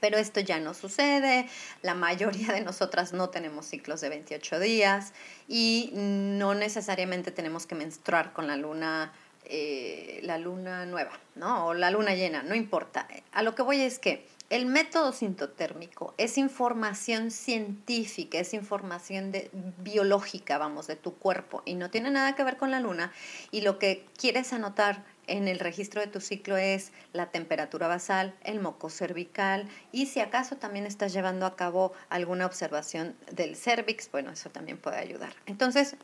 Pero 0.00 0.18
esto 0.18 0.40
ya 0.40 0.58
no 0.58 0.74
sucede, 0.74 1.46
la 1.82 1.94
mayoría 1.94 2.52
de 2.52 2.62
nosotras 2.62 3.12
no 3.12 3.28
tenemos 3.28 3.66
ciclos 3.66 4.00
de 4.00 4.08
28 4.08 4.58
días 4.58 5.12
y 5.48 5.90
no 5.94 6.54
necesariamente 6.54 7.30
tenemos 7.30 7.66
que 7.66 7.74
menstruar 7.74 8.32
con 8.32 8.46
la 8.46 8.56
luna, 8.56 9.12
eh, 9.44 10.20
la 10.22 10.38
luna 10.38 10.86
nueva, 10.86 11.12
¿no? 11.34 11.66
O 11.66 11.74
la 11.74 11.90
luna 11.90 12.14
llena, 12.14 12.42
no 12.42 12.54
importa. 12.54 13.06
A 13.32 13.42
lo 13.42 13.54
que 13.54 13.62
voy 13.62 13.80
es 13.80 13.98
que 13.98 14.26
el 14.50 14.66
método 14.66 15.12
sintotérmico 15.12 16.12
es 16.18 16.36
información 16.36 17.30
científica, 17.30 18.40
es 18.40 18.52
información 18.52 19.30
de, 19.30 19.48
biológica, 19.78 20.58
vamos, 20.58 20.88
de 20.88 20.96
tu 20.96 21.14
cuerpo 21.14 21.62
y 21.64 21.76
no 21.76 21.88
tiene 21.88 22.10
nada 22.10 22.34
que 22.34 22.42
ver 22.42 22.56
con 22.56 22.72
la 22.72 22.80
luna. 22.80 23.12
Y 23.52 23.60
lo 23.60 23.78
que 23.78 24.04
quieres 24.18 24.52
anotar 24.52 25.04
en 25.28 25.46
el 25.46 25.60
registro 25.60 26.00
de 26.00 26.08
tu 26.08 26.20
ciclo 26.20 26.56
es 26.56 26.90
la 27.12 27.30
temperatura 27.30 27.86
basal, 27.86 28.34
el 28.42 28.58
moco 28.58 28.90
cervical 28.90 29.68
y 29.92 30.06
si 30.06 30.18
acaso 30.18 30.56
también 30.56 30.84
estás 30.84 31.12
llevando 31.12 31.46
a 31.46 31.54
cabo 31.54 31.92
alguna 32.08 32.44
observación 32.44 33.14
del 33.30 33.54
cervix, 33.54 34.10
bueno, 34.10 34.32
eso 34.32 34.50
también 34.50 34.78
puede 34.78 34.96
ayudar. 34.96 35.32
Entonces, 35.46 35.94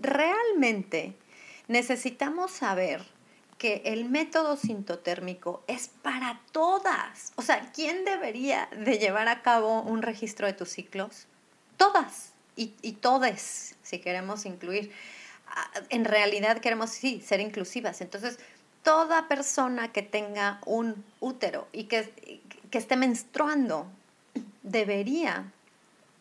realmente 0.00 1.16
necesitamos 1.66 2.52
saber 2.52 3.02
que 3.60 3.82
el 3.84 4.08
método 4.08 4.56
sintotérmico 4.56 5.62
es 5.66 5.88
para 5.88 6.40
todas. 6.50 7.34
O 7.36 7.42
sea, 7.42 7.70
¿quién 7.74 8.06
debería 8.06 8.70
de 8.74 8.98
llevar 8.98 9.28
a 9.28 9.42
cabo 9.42 9.82
un 9.82 10.00
registro 10.00 10.46
de 10.46 10.54
tus 10.54 10.70
ciclos? 10.70 11.26
Todas 11.76 12.32
y, 12.56 12.72
y 12.80 12.92
todes, 12.92 13.76
si 13.82 13.98
queremos 13.98 14.46
incluir. 14.46 14.90
Ah, 15.46 15.70
en 15.90 16.06
realidad 16.06 16.60
queremos, 16.60 16.88
sí, 16.88 17.20
ser 17.20 17.40
inclusivas. 17.40 18.00
Entonces, 18.00 18.38
toda 18.82 19.28
persona 19.28 19.92
que 19.92 20.00
tenga 20.00 20.62
un 20.64 21.04
útero 21.20 21.68
y 21.70 21.84
que, 21.84 22.40
que 22.70 22.78
esté 22.78 22.96
menstruando 22.96 23.86
debería 24.62 25.52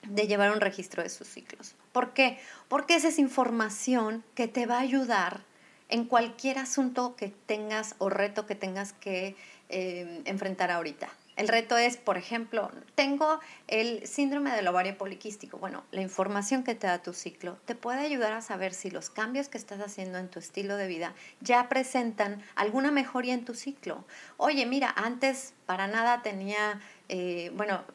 de 0.03 0.27
llevar 0.27 0.51
un 0.51 0.60
registro 0.60 1.03
de 1.03 1.10
sus 1.10 1.29
ciclos. 1.29 1.74
¿Por 1.93 2.12
qué? 2.12 2.38
Porque 2.67 2.96
esa 2.96 3.08
es 3.08 3.17
información 3.17 4.25
que 4.36 4.50
te 4.50 4.65
va 4.65 4.79
a 4.79 4.81
ayudar 4.81 5.48
en 5.89 6.05
cualquier 6.05 6.60
asunto 6.60 7.15
que 7.15 7.29
tengas 7.46 7.96
o 7.98 8.10
reto 8.10 8.46
que 8.46 8.55
tengas 8.55 8.93
que 8.93 9.36
eh, 9.69 10.22
enfrentar 10.25 10.72
ahorita. 10.72 11.10
El 11.39 11.48
reto 11.48 11.77
es, 11.77 11.96
por 11.96 12.17
ejemplo, 12.17 12.69
tengo 12.96 13.39
el 13.67 14.05
síndrome 14.05 14.51
del 14.51 14.67
ovario 14.67 14.98
poliquístico. 14.98 15.58
Bueno, 15.58 15.86
la 15.91 16.01
información 16.01 16.65
que 16.65 16.75
te 16.75 16.86
da 16.86 17.01
tu 17.01 17.13
ciclo 17.13 17.58
te 17.63 17.75
puede 17.75 18.01
ayudar 18.01 18.34
a 18.34 18.41
saber 18.41 18.74
si 18.74 18.91
los 18.91 19.10
cambios 19.10 19.48
que 19.48 19.58
estás 19.58 19.79
haciendo 19.79 20.17
en 20.17 20.27
tu 20.27 20.39
estilo 20.39 20.75
de 20.75 20.88
vida 20.88 21.13
ya 21.39 21.69
presentan 21.69 22.43
alguna 22.55 22.91
mejoría 22.91 23.34
en 23.34 23.46
tu 23.46 23.53
ciclo. 23.53 24.03
Oye, 24.36 24.65
mira, 24.65 24.93
antes 24.98 25.53
para 25.65 25.88
nada 25.88 26.24
tenía, 26.24 26.81
eh, 27.08 27.51
bueno, 27.55 27.86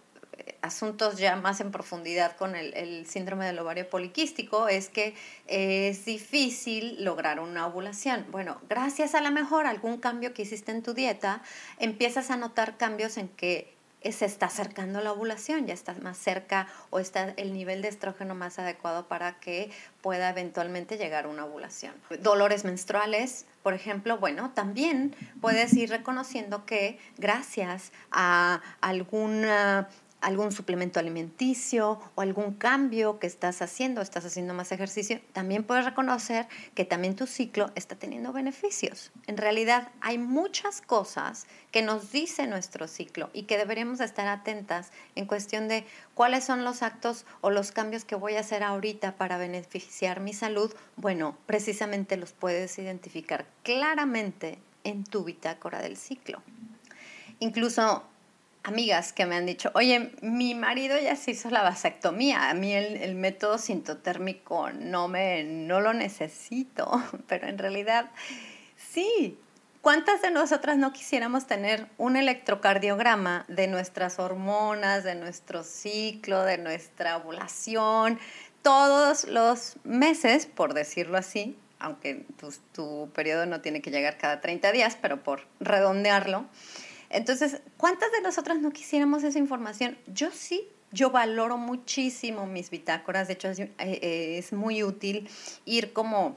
asuntos 0.63 1.19
ya 1.19 1.37
más 1.37 1.61
en 1.61 1.71
profundidad 1.71 2.37
con 2.37 2.57
el, 2.57 3.07
síndrome 3.07 3.47
del 3.47 3.59
ovario 3.59 3.89
poliquístico 3.89 4.69
es 4.69 4.89
que 4.89 5.15
es 5.47 6.05
difícil 6.05 7.05
lograr 7.05 7.39
una 7.41 7.67
ovulación. 7.67 8.27
Bueno, 8.31 8.61
gracias 8.69 9.15
a 9.15 9.21
lo 9.21 9.31
mejor 9.31 9.67
algún 9.67 9.99
cambio 9.99 10.33
que 10.33 10.43
hiciste 10.43 10.73
en 10.73 10.83
tu 10.83 10.95
dieta, 10.95 11.43
empiezas 11.79 12.31
a 12.31 12.37
notar 12.37 12.77
cambios 12.77 13.19
en 13.19 13.29
que 13.29 13.75
se 14.13 14.27
está 14.27 14.47
acercando 14.47 15.01
la 15.01 15.13
ovulación, 15.13 15.67
ya 15.67 15.73
estás 15.73 16.03
más 16.03 16.19
cerca 16.19 16.67
o 16.91 16.99
está 16.99 17.31
el 17.37 17.53
nivel 17.53 17.81
de 17.81 17.89
estrógeno 17.89 18.35
más 18.35 18.59
adecuado 18.59 19.09
para 19.09 19.41
que 19.41 19.71
pueda 20.03 20.29
eventualmente 20.29 20.99
llegar 20.99 21.25
a 21.25 21.29
una 21.29 21.47
ovulación. 21.47 21.95
Dolores 22.21 22.65
menstruales, 22.65 23.47
por 23.63 23.73
ejemplo, 23.73 24.19
bueno, 24.19 24.51
también 24.55 25.17
puedes 25.41 25.73
ir 25.75 25.89
reconociendo 25.89 26.67
que 26.67 26.99
gracias 27.17 27.93
a 28.11 28.61
alguna 28.83 29.89
algún 30.25 30.53
suplemento 30.53 30.99
alimenticio 30.99 32.01
o 32.15 32.21
algún 32.23 32.55
cambio 32.55 33.19
que 33.19 33.27
estás 33.27 33.61
haciendo, 33.61 34.01
estás 34.01 34.25
haciendo 34.25 34.55
más 34.55 34.73
ejercicio, 34.73 35.21
también 35.33 35.65
puedes 35.65 35.85
reconocer 35.85 36.49
que 36.75 36.87
también 36.87 37.15
tu 37.15 37.27
ciclo 37.27 37.71
está 37.75 37.95
teniendo 37.95 38.33
beneficios. 38.33 39.13
En 39.27 39.37
realidad 39.37 39.89
hay 40.01 40.17
muchas 40.17 40.81
cosas 40.81 41.47
que 41.71 41.83
nos 41.83 42.11
dice 42.11 42.47
nuestro 42.47 42.89
ciclo 42.89 43.29
y 43.35 43.43
que 43.43 43.59
deberíamos 43.59 44.01
estar 44.01 44.27
atentas 44.27 44.93
en 45.15 45.27
cuestión 45.27 45.69
de 45.69 45.85
cuáles 46.15 46.45
son 46.45 46.65
los 46.65 46.83
actos 46.83 47.27
o 47.43 47.51
los 47.51 47.71
cambios 47.71 48.05
que 48.07 48.15
voy 48.15 48.37
a 48.37 48.41
hacer 48.41 48.63
ahorita 48.63 49.17
para 49.17 49.37
beneficiar 49.37 50.21
mi 50.21 50.33
salud. 50.33 50.75
Bueno, 50.97 51.37
precisamente 51.45 52.17
los 52.17 52.33
puedes 52.33 52.79
identificar 52.79 53.45
claramente 53.63 54.59
en 54.85 55.05
tu 55.05 55.25
bitácora 55.25 55.83
del 55.83 55.99
ciclo. 55.99 56.43
Incluso 57.41 58.05
amigas 58.65 59.13
que 59.13 59.27
me 59.27 59.37
han 59.37 59.47
dicho, 59.47 59.71
oye, 59.75 60.11
mi 60.23 60.55
marido 60.55 60.99
ya 60.99 61.15
se 61.17 61.33
hizo 61.33 61.51
la 61.51 61.63
vasectomía, 61.63 62.51
a 62.51 62.55
mí 62.55 62.73
el, 62.73 63.15
método 63.15 63.59
sintotérmico 63.59 64.71
no, 64.73 65.07
me, 65.07 65.45
no 65.45 65.81
lo 65.81 65.93
necesito, 65.93 66.91
pero 67.29 67.47
en 67.47 67.59
realidad 67.59 68.11
sí. 68.77 69.39
¿Cuántas 69.83 70.23
de 70.23 70.31
nosotras 70.31 70.79
no 70.79 70.95
quisiéramos 70.95 71.47
tener 71.47 71.89
un 71.99 72.17
electrocardiograma 72.17 73.45
de 73.49 73.67
nuestras 73.67 74.19
hormonas, 74.19 75.05
de 75.05 75.15
nuestro 75.15 75.63
ciclo, 75.63 76.43
de 76.43 76.57
nuestra 76.57 77.19
ovulación, 77.19 78.19
todos 78.63 79.25
los 79.25 79.77
meses, 79.85 80.47
por 80.47 80.73
decirlo 80.73 81.19
así, 81.19 81.59
aunque 81.79 82.25
tu, 82.39 82.51
tu 82.73 83.11
periodo 83.15 83.45
no 83.45 83.61
tiene 83.61 83.83
que 83.83 83.91
llegar 83.91 84.17
cada 84.17 84.41
30 84.41 84.73
días, 84.73 84.97
pero 84.99 85.23
por 85.23 85.47
redondearlo? 85.61 86.47
Entonces, 87.15 87.61
¿cuántas 87.77 88.11
de 88.11 88.21
nosotras 88.23 88.59
no 88.59 88.73
quisiéramos 88.73 89.23
esa 89.23 89.39
información? 89.39 89.97
Yo 90.09 90.33
sí, 90.33 90.69
yo 90.91 91.11
valoro 91.11 91.57
muchísimo 91.57 92.45
mis 92.47 92.71
bitácoras, 92.71 93.29
de 93.29 93.35
hecho 93.35 93.51
es, 93.51 93.61
eh, 93.79 94.45
muy 94.51 94.83
útil 94.83 95.29
ir 95.65 95.93
como 95.93 96.37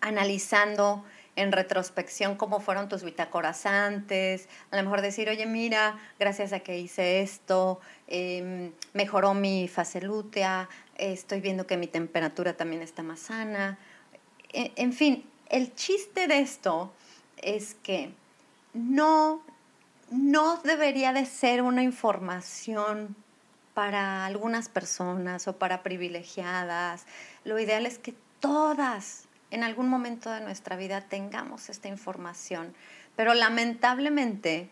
analizando 0.00 1.04
en 1.36 1.52
retrospección 1.52 2.36
cómo 2.36 2.60
fueron 2.60 2.88
tus 2.88 3.02
bitácoras 3.02 3.66
antes, 3.66 4.48
a 4.70 4.76
lo 4.76 4.84
mejor 4.84 5.02
decir, 5.02 5.28
oye, 5.28 5.44
mira, 5.44 5.98
gracias 6.18 6.54
a 6.54 6.60
que 6.60 6.78
hice 6.78 7.20
esto, 7.20 7.78
em, 8.06 8.72
mejoró 8.94 9.34
mi 9.34 9.68
fase 9.68 10.00
lútea, 10.00 10.70
estoy 10.96 11.42
viendo 11.42 11.66
que 11.66 11.76
mi 11.76 11.88
temperatura 11.88 12.54
también 12.54 12.80
está 12.80 13.02
más 13.02 13.20
sana. 13.20 13.78
E, 14.50 14.72
en 14.76 14.94
fin, 14.94 15.24
el 15.50 15.74
chiste 15.74 16.26
de 16.26 16.40
esto 16.40 16.90
es 17.36 17.74
que 17.82 18.14
no, 18.74 19.42
no 20.10 20.56
debería 20.58 21.12
de 21.12 21.26
ser 21.26 21.62
una 21.62 21.82
información 21.82 23.16
para 23.74 24.26
algunas 24.26 24.68
personas 24.68 25.48
o 25.48 25.56
para 25.56 25.82
privilegiadas. 25.82 27.06
Lo 27.44 27.58
ideal 27.58 27.86
es 27.86 27.98
que 27.98 28.14
todas 28.40 29.24
en 29.50 29.64
algún 29.64 29.88
momento 29.88 30.30
de 30.30 30.40
nuestra 30.40 30.76
vida 30.76 31.02
tengamos 31.02 31.68
esta 31.68 31.88
información, 31.88 32.74
pero 33.16 33.34
lamentablemente 33.34 34.70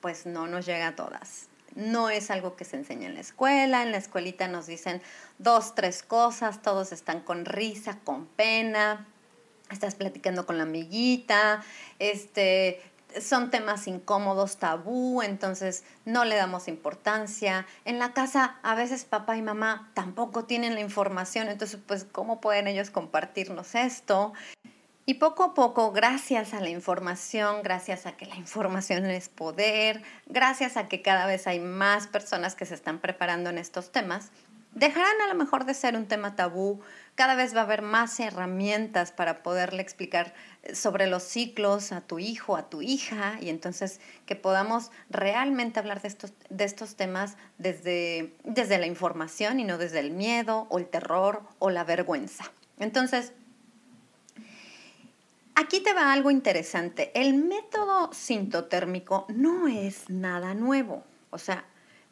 pues 0.00 0.26
no 0.26 0.46
nos 0.46 0.66
llega 0.66 0.88
a 0.88 0.96
todas. 0.96 1.48
No 1.74 2.10
es 2.10 2.30
algo 2.30 2.56
que 2.56 2.64
se 2.64 2.76
enseña 2.76 3.06
en 3.06 3.14
la 3.14 3.20
escuela, 3.20 3.82
en 3.82 3.92
la 3.92 3.98
escuelita 3.98 4.48
nos 4.48 4.66
dicen 4.66 5.00
dos, 5.38 5.74
tres 5.74 6.02
cosas, 6.02 6.62
todos 6.62 6.92
están 6.92 7.20
con 7.20 7.44
risa, 7.44 7.98
con 8.02 8.26
pena, 8.26 9.06
estás 9.70 9.94
platicando 9.94 10.46
con 10.46 10.56
la 10.56 10.64
amiguita, 10.64 11.62
este, 11.98 12.82
son 13.20 13.50
temas 13.50 13.86
incómodos, 13.86 14.58
tabú, 14.58 15.22
entonces 15.22 15.84
no 16.04 16.24
le 16.24 16.36
damos 16.36 16.68
importancia. 16.68 17.66
En 17.84 17.98
la 17.98 18.12
casa 18.12 18.58
a 18.62 18.74
veces 18.74 19.04
papá 19.04 19.36
y 19.36 19.42
mamá 19.42 19.90
tampoco 19.94 20.44
tienen 20.44 20.74
la 20.74 20.80
información, 20.80 21.48
entonces 21.48 21.80
pues 21.86 22.04
¿cómo 22.04 22.40
pueden 22.40 22.66
ellos 22.66 22.90
compartirnos 22.90 23.74
esto? 23.74 24.32
Y 25.06 25.14
poco 25.14 25.42
a 25.42 25.54
poco, 25.54 25.90
gracias 25.90 26.54
a 26.54 26.60
la 26.60 26.68
información, 26.68 27.62
gracias 27.64 28.06
a 28.06 28.12
que 28.12 28.26
la 28.26 28.36
información 28.36 29.06
es 29.06 29.28
poder, 29.28 30.02
gracias 30.26 30.76
a 30.76 30.86
que 30.86 31.02
cada 31.02 31.26
vez 31.26 31.46
hay 31.48 31.58
más 31.58 32.06
personas 32.06 32.54
que 32.54 32.64
se 32.64 32.74
están 32.74 33.00
preparando 33.00 33.50
en 33.50 33.58
estos 33.58 33.90
temas, 33.90 34.30
dejarán 34.74 35.20
a 35.22 35.28
lo 35.28 35.34
mejor 35.34 35.64
de 35.64 35.74
ser 35.74 35.96
un 35.96 36.06
tema 36.06 36.36
tabú, 36.36 36.80
cada 37.14 37.34
vez 37.34 37.54
va 37.54 37.60
a 37.60 37.64
haber 37.64 37.82
más 37.82 38.18
herramientas 38.20 39.12
para 39.12 39.42
poderle 39.42 39.82
explicar 39.82 40.32
eh, 40.62 40.74
sobre 40.74 41.06
los 41.06 41.22
ciclos 41.22 41.92
a 41.92 42.00
tu 42.00 42.18
hijo, 42.18 42.56
a 42.56 42.70
tu 42.70 42.80
hija, 42.80 43.36
y 43.40 43.48
entonces 43.48 44.00
que 44.26 44.36
podamos 44.36 44.90
realmente 45.10 45.80
hablar 45.80 46.00
de 46.00 46.08
estos, 46.08 46.32
de 46.48 46.64
estos 46.64 46.96
temas 46.96 47.36
desde, 47.58 48.34
desde 48.44 48.78
la 48.78 48.86
información 48.86 49.60
y 49.60 49.64
no 49.64 49.76
desde 49.76 50.00
el 50.00 50.12
miedo 50.12 50.66
o 50.70 50.78
el 50.78 50.86
terror 50.86 51.42
o 51.58 51.70
la 51.70 51.84
vergüenza. 51.84 52.44
Entonces, 52.78 53.32
aquí 55.54 55.80
te 55.80 55.92
va 55.92 56.12
algo 56.12 56.30
interesante. 56.30 57.10
El 57.14 57.34
método 57.34 58.12
sintotérmico 58.12 59.26
no 59.28 59.68
es 59.68 60.08
nada 60.08 60.54
nuevo. 60.54 61.04
O 61.30 61.38
sea, 61.38 61.64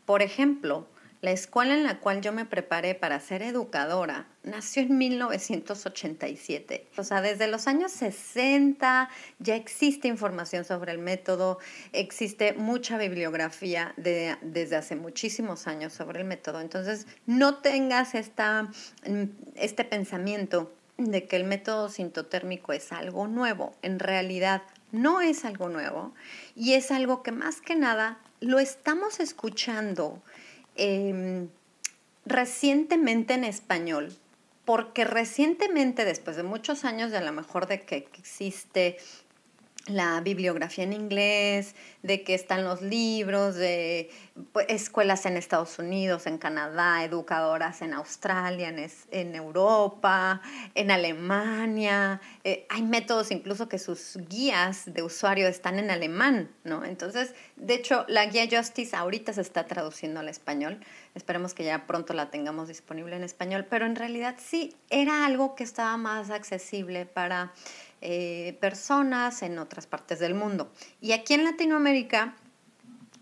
por 0.04 0.22
ejemplo, 0.22 0.86
la 1.20 1.32
escuela 1.32 1.74
en 1.74 1.82
la 1.82 1.98
cual 1.98 2.20
yo 2.20 2.32
me 2.32 2.44
preparé 2.44 2.94
para 2.94 3.18
ser 3.18 3.42
educadora 3.42 4.26
nació 4.44 4.82
en 4.82 4.96
1987. 4.96 6.86
O 6.96 7.04
sea, 7.04 7.20
desde 7.20 7.48
los 7.48 7.66
años 7.66 7.92
60 7.92 9.08
ya 9.38 9.56
existe 9.56 10.08
información 10.08 10.64
sobre 10.64 10.92
el 10.92 10.98
método, 10.98 11.58
existe 11.92 12.52
mucha 12.52 12.98
bibliografía 12.98 13.94
desde 13.96 14.76
hace 14.76 14.96
muchísimos 14.96 15.66
años 15.66 15.92
sobre 15.92 16.20
el 16.20 16.26
método. 16.26 16.60
Entonces, 16.60 17.06
no 17.26 17.56
tengas 17.56 18.14
esta, 18.14 18.70
este 19.56 19.84
pensamiento 19.84 20.72
de 20.98 21.26
que 21.26 21.36
el 21.36 21.44
método 21.44 21.88
sintotérmico 21.88 22.72
es 22.72 22.92
algo 22.92 23.26
nuevo. 23.26 23.74
En 23.82 23.98
realidad, 23.98 24.62
no 24.92 25.20
es 25.20 25.44
algo 25.44 25.68
nuevo 25.68 26.14
y 26.56 26.74
es 26.74 26.90
algo 26.90 27.22
que 27.22 27.32
más 27.32 27.60
que 27.60 27.76
nada 27.76 28.18
lo 28.40 28.58
estamos 28.58 29.20
escuchando 29.20 30.22
Em, 30.78 31.48
recientemente 32.24 33.34
en 33.34 33.44
español, 33.44 34.16
porque 34.64 35.04
recientemente, 35.04 36.04
después 36.04 36.36
de 36.36 36.42
muchos 36.42 36.84
años 36.84 37.10
de 37.10 37.18
a 37.18 37.22
lo 37.22 37.32
mejor 37.32 37.66
de 37.66 37.82
que 37.82 38.08
existe 38.18 38.98
la 39.90 40.20
bibliografía 40.20 40.84
en 40.84 40.92
inglés, 40.92 41.74
de 42.02 42.22
que 42.22 42.34
están 42.34 42.64
los 42.64 42.80
libros, 42.82 43.54
de 43.56 44.10
pues, 44.52 44.66
escuelas 44.68 45.26
en 45.26 45.36
Estados 45.36 45.78
Unidos, 45.78 46.26
en 46.26 46.38
Canadá, 46.38 47.04
educadoras 47.04 47.82
en 47.82 47.92
Australia, 47.92 48.74
en, 49.10 49.34
Europa, 49.34 50.40
en 50.74 50.90
Alemania. 50.90 52.20
Eh, 52.44 52.66
hay 52.68 52.82
métodos 52.82 53.30
incluso 53.30 53.68
que 53.68 53.78
sus 53.78 54.16
guías 54.28 54.92
de 54.92 55.02
usuario 55.02 55.48
están 55.48 55.78
en 55.78 55.90
alemán, 55.90 56.50
¿no? 56.64 56.84
Entonces, 56.84 57.34
de 57.56 57.74
hecho, 57.74 58.04
la 58.08 58.26
guía 58.26 58.46
Justice 58.50 58.94
ahorita 58.94 59.32
se 59.32 59.40
está 59.40 59.66
traduciendo 59.66 60.20
al 60.20 60.28
español. 60.28 60.78
Esperemos 61.14 61.54
que 61.54 61.64
ya 61.64 61.86
pronto 61.86 62.14
la 62.14 62.30
tengamos 62.30 62.68
disponible 62.68 63.16
en 63.16 63.24
español, 63.24 63.66
pero 63.68 63.86
en 63.86 63.96
realidad 63.96 64.36
sí 64.38 64.76
era 64.88 65.26
algo 65.26 65.56
que 65.56 65.64
estaba 65.64 65.96
más 65.96 66.30
accesible 66.30 67.06
para 67.06 67.52
eh, 68.00 68.56
personas 68.60 69.42
en 69.42 69.58
otras 69.58 69.86
partes 69.86 70.18
del 70.18 70.34
mundo. 70.34 70.70
Y 71.00 71.12
aquí 71.12 71.34
en 71.34 71.44
Latinoamérica, 71.44 72.36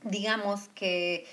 digamos 0.02 0.68
que 0.74 1.26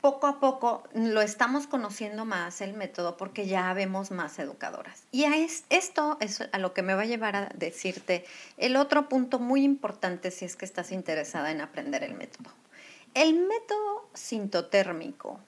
poco 0.00 0.26
a 0.26 0.40
poco 0.40 0.84
lo 0.94 1.20
estamos 1.20 1.66
conociendo 1.66 2.24
más 2.24 2.60
el 2.60 2.74
método 2.74 3.16
porque 3.16 3.46
ya 3.46 3.72
vemos 3.74 4.10
más 4.10 4.38
educadoras. 4.38 5.04
Y 5.12 5.24
a 5.24 5.36
esto 5.36 6.16
es 6.20 6.40
a 6.40 6.58
lo 6.58 6.72
que 6.72 6.82
me 6.82 6.94
va 6.94 7.02
a 7.02 7.06
llevar 7.06 7.36
a 7.36 7.48
decirte 7.54 8.24
el 8.56 8.76
otro 8.76 9.08
punto 9.08 9.38
muy 9.38 9.62
importante 9.62 10.30
si 10.30 10.44
es 10.44 10.56
que 10.56 10.64
estás 10.64 10.92
interesada 10.92 11.50
en 11.50 11.60
aprender 11.60 12.02
el 12.04 12.14
método. 12.14 12.50
El 13.14 13.34
método 13.34 14.08
sintotérmico 14.14 15.38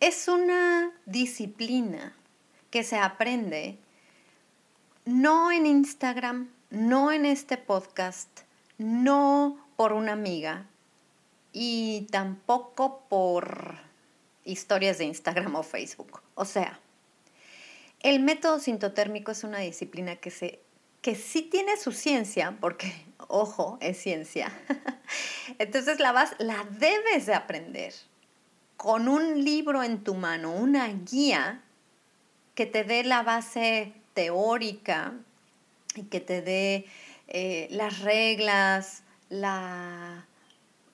es 0.00 0.28
una 0.28 0.92
disciplina 1.06 2.14
que 2.70 2.84
se 2.84 2.96
aprende 2.96 3.78
no 5.08 5.50
en 5.50 5.64
Instagram, 5.64 6.50
no 6.68 7.10
en 7.12 7.24
este 7.24 7.56
podcast, 7.56 8.28
no 8.76 9.56
por 9.74 9.94
una 9.94 10.12
amiga 10.12 10.66
y 11.50 12.06
tampoco 12.10 13.06
por 13.08 13.78
historias 14.44 14.98
de 14.98 15.06
Instagram 15.06 15.56
o 15.56 15.62
Facebook. 15.62 16.20
O 16.34 16.44
sea, 16.44 16.78
el 18.00 18.20
método 18.20 18.60
sintotérmico 18.60 19.32
es 19.32 19.44
una 19.44 19.60
disciplina 19.60 20.16
que, 20.16 20.30
se, 20.30 20.60
que 21.00 21.14
sí 21.14 21.40
tiene 21.40 21.78
su 21.78 21.92
ciencia, 21.92 22.58
porque, 22.60 22.92
ojo, 23.28 23.78
es 23.80 23.96
ciencia. 23.96 24.52
Entonces 25.58 26.00
la, 26.00 26.12
vas, 26.12 26.34
la 26.38 26.66
debes 26.78 27.24
de 27.24 27.32
aprender 27.32 27.94
con 28.76 29.08
un 29.08 29.42
libro 29.42 29.82
en 29.82 30.04
tu 30.04 30.12
mano, 30.12 30.52
una 30.52 30.86
guía 30.88 31.62
que 32.54 32.66
te 32.66 32.84
dé 32.84 33.04
la 33.04 33.22
base 33.22 33.94
teórica 34.18 35.12
y 35.94 36.02
que 36.02 36.18
te 36.18 36.42
dé 36.42 36.86
eh, 37.28 37.68
las 37.70 38.00
reglas, 38.00 39.04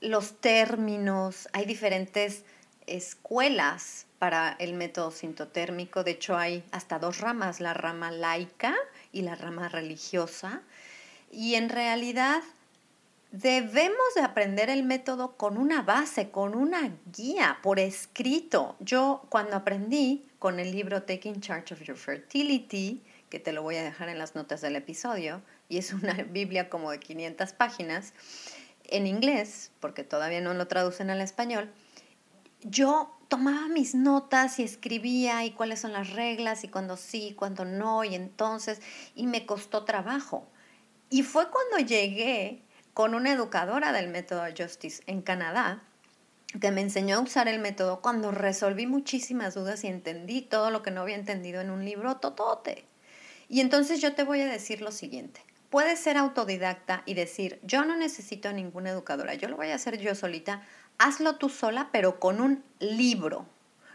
los 0.02 0.40
términos. 0.42 1.48
Hay 1.54 1.64
diferentes 1.64 2.42
escuelas 2.86 4.04
para 4.18 4.56
el 4.58 4.74
método 4.74 5.10
sintotérmico. 5.10 6.04
De 6.04 6.10
hecho, 6.10 6.36
hay 6.36 6.64
hasta 6.70 6.98
dos 6.98 7.20
ramas, 7.20 7.60
la 7.60 7.72
rama 7.72 8.10
laica 8.10 8.74
y 9.10 9.22
la 9.22 9.36
rama 9.36 9.70
religiosa. 9.70 10.60
Y 11.32 11.54
en 11.54 11.70
realidad 11.70 12.42
debemos 13.32 14.14
de 14.14 14.20
aprender 14.20 14.68
el 14.68 14.84
método 14.84 15.38
con 15.38 15.56
una 15.56 15.80
base, 15.80 16.28
con 16.28 16.54
una 16.54 16.94
guía 17.16 17.56
por 17.62 17.78
escrito. 17.78 18.76
Yo 18.80 19.24
cuando 19.30 19.56
aprendí 19.56 20.26
con 20.38 20.60
el 20.60 20.72
libro 20.72 21.04
Taking 21.04 21.40
Charge 21.40 21.72
of 21.72 21.80
Your 21.84 21.96
Fertility, 21.96 23.00
que 23.30 23.40
te 23.40 23.52
lo 23.52 23.62
voy 23.62 23.76
a 23.76 23.82
dejar 23.82 24.08
en 24.08 24.18
las 24.18 24.34
notas 24.34 24.60
del 24.60 24.76
episodio, 24.76 25.42
y 25.68 25.78
es 25.78 25.92
una 25.92 26.14
Biblia 26.30 26.68
como 26.68 26.90
de 26.90 27.00
500 27.00 27.52
páginas, 27.52 28.12
en 28.84 29.06
inglés, 29.06 29.72
porque 29.80 30.04
todavía 30.04 30.40
no 30.40 30.54
lo 30.54 30.68
traducen 30.68 31.10
al 31.10 31.20
español, 31.20 31.72
yo 32.64 33.14
tomaba 33.28 33.68
mis 33.68 33.94
notas 33.94 34.58
y 34.58 34.62
escribía 34.62 35.44
y 35.44 35.52
cuáles 35.52 35.80
son 35.80 35.92
las 35.92 36.12
reglas 36.12 36.64
y 36.64 36.68
cuando 36.68 36.96
sí, 36.96 37.34
cuando 37.36 37.64
no, 37.64 38.04
y 38.04 38.14
entonces, 38.14 38.80
y 39.14 39.26
me 39.26 39.44
costó 39.44 39.84
trabajo. 39.84 40.46
Y 41.10 41.22
fue 41.22 41.50
cuando 41.50 41.86
llegué 41.86 42.62
con 42.94 43.14
una 43.14 43.32
educadora 43.32 43.92
del 43.92 44.08
método 44.08 44.44
Justice 44.56 45.02
en 45.06 45.20
Canadá, 45.20 45.82
que 46.60 46.70
me 46.70 46.80
enseñó 46.80 47.16
a 47.16 47.20
usar 47.20 47.48
el 47.48 47.58
método 47.58 48.00
cuando 48.00 48.30
resolví 48.30 48.86
muchísimas 48.86 49.54
dudas 49.54 49.84
y 49.84 49.88
entendí 49.88 50.40
todo 50.42 50.70
lo 50.70 50.82
que 50.82 50.90
no 50.90 51.02
había 51.02 51.16
entendido 51.16 51.60
en 51.60 51.70
un 51.70 51.84
libro 51.84 52.16
totote. 52.16 52.86
Y 53.54 53.60
entonces 53.60 54.00
yo 54.00 54.16
te 54.16 54.24
voy 54.24 54.40
a 54.40 54.48
decir 54.48 54.80
lo 54.80 54.90
siguiente. 54.90 55.40
Puedes 55.70 56.00
ser 56.00 56.16
autodidacta 56.16 57.04
y 57.06 57.14
decir, 57.14 57.60
yo 57.62 57.84
no 57.84 57.94
necesito 57.94 58.52
ninguna 58.52 58.90
educadora, 58.90 59.34
yo 59.34 59.46
lo 59.48 59.54
voy 59.54 59.68
a 59.68 59.76
hacer 59.76 59.96
yo 60.00 60.16
solita. 60.16 60.62
Hazlo 60.98 61.36
tú 61.36 61.48
sola, 61.48 61.88
pero 61.92 62.18
con 62.18 62.40
un 62.40 62.64
libro. 62.80 63.46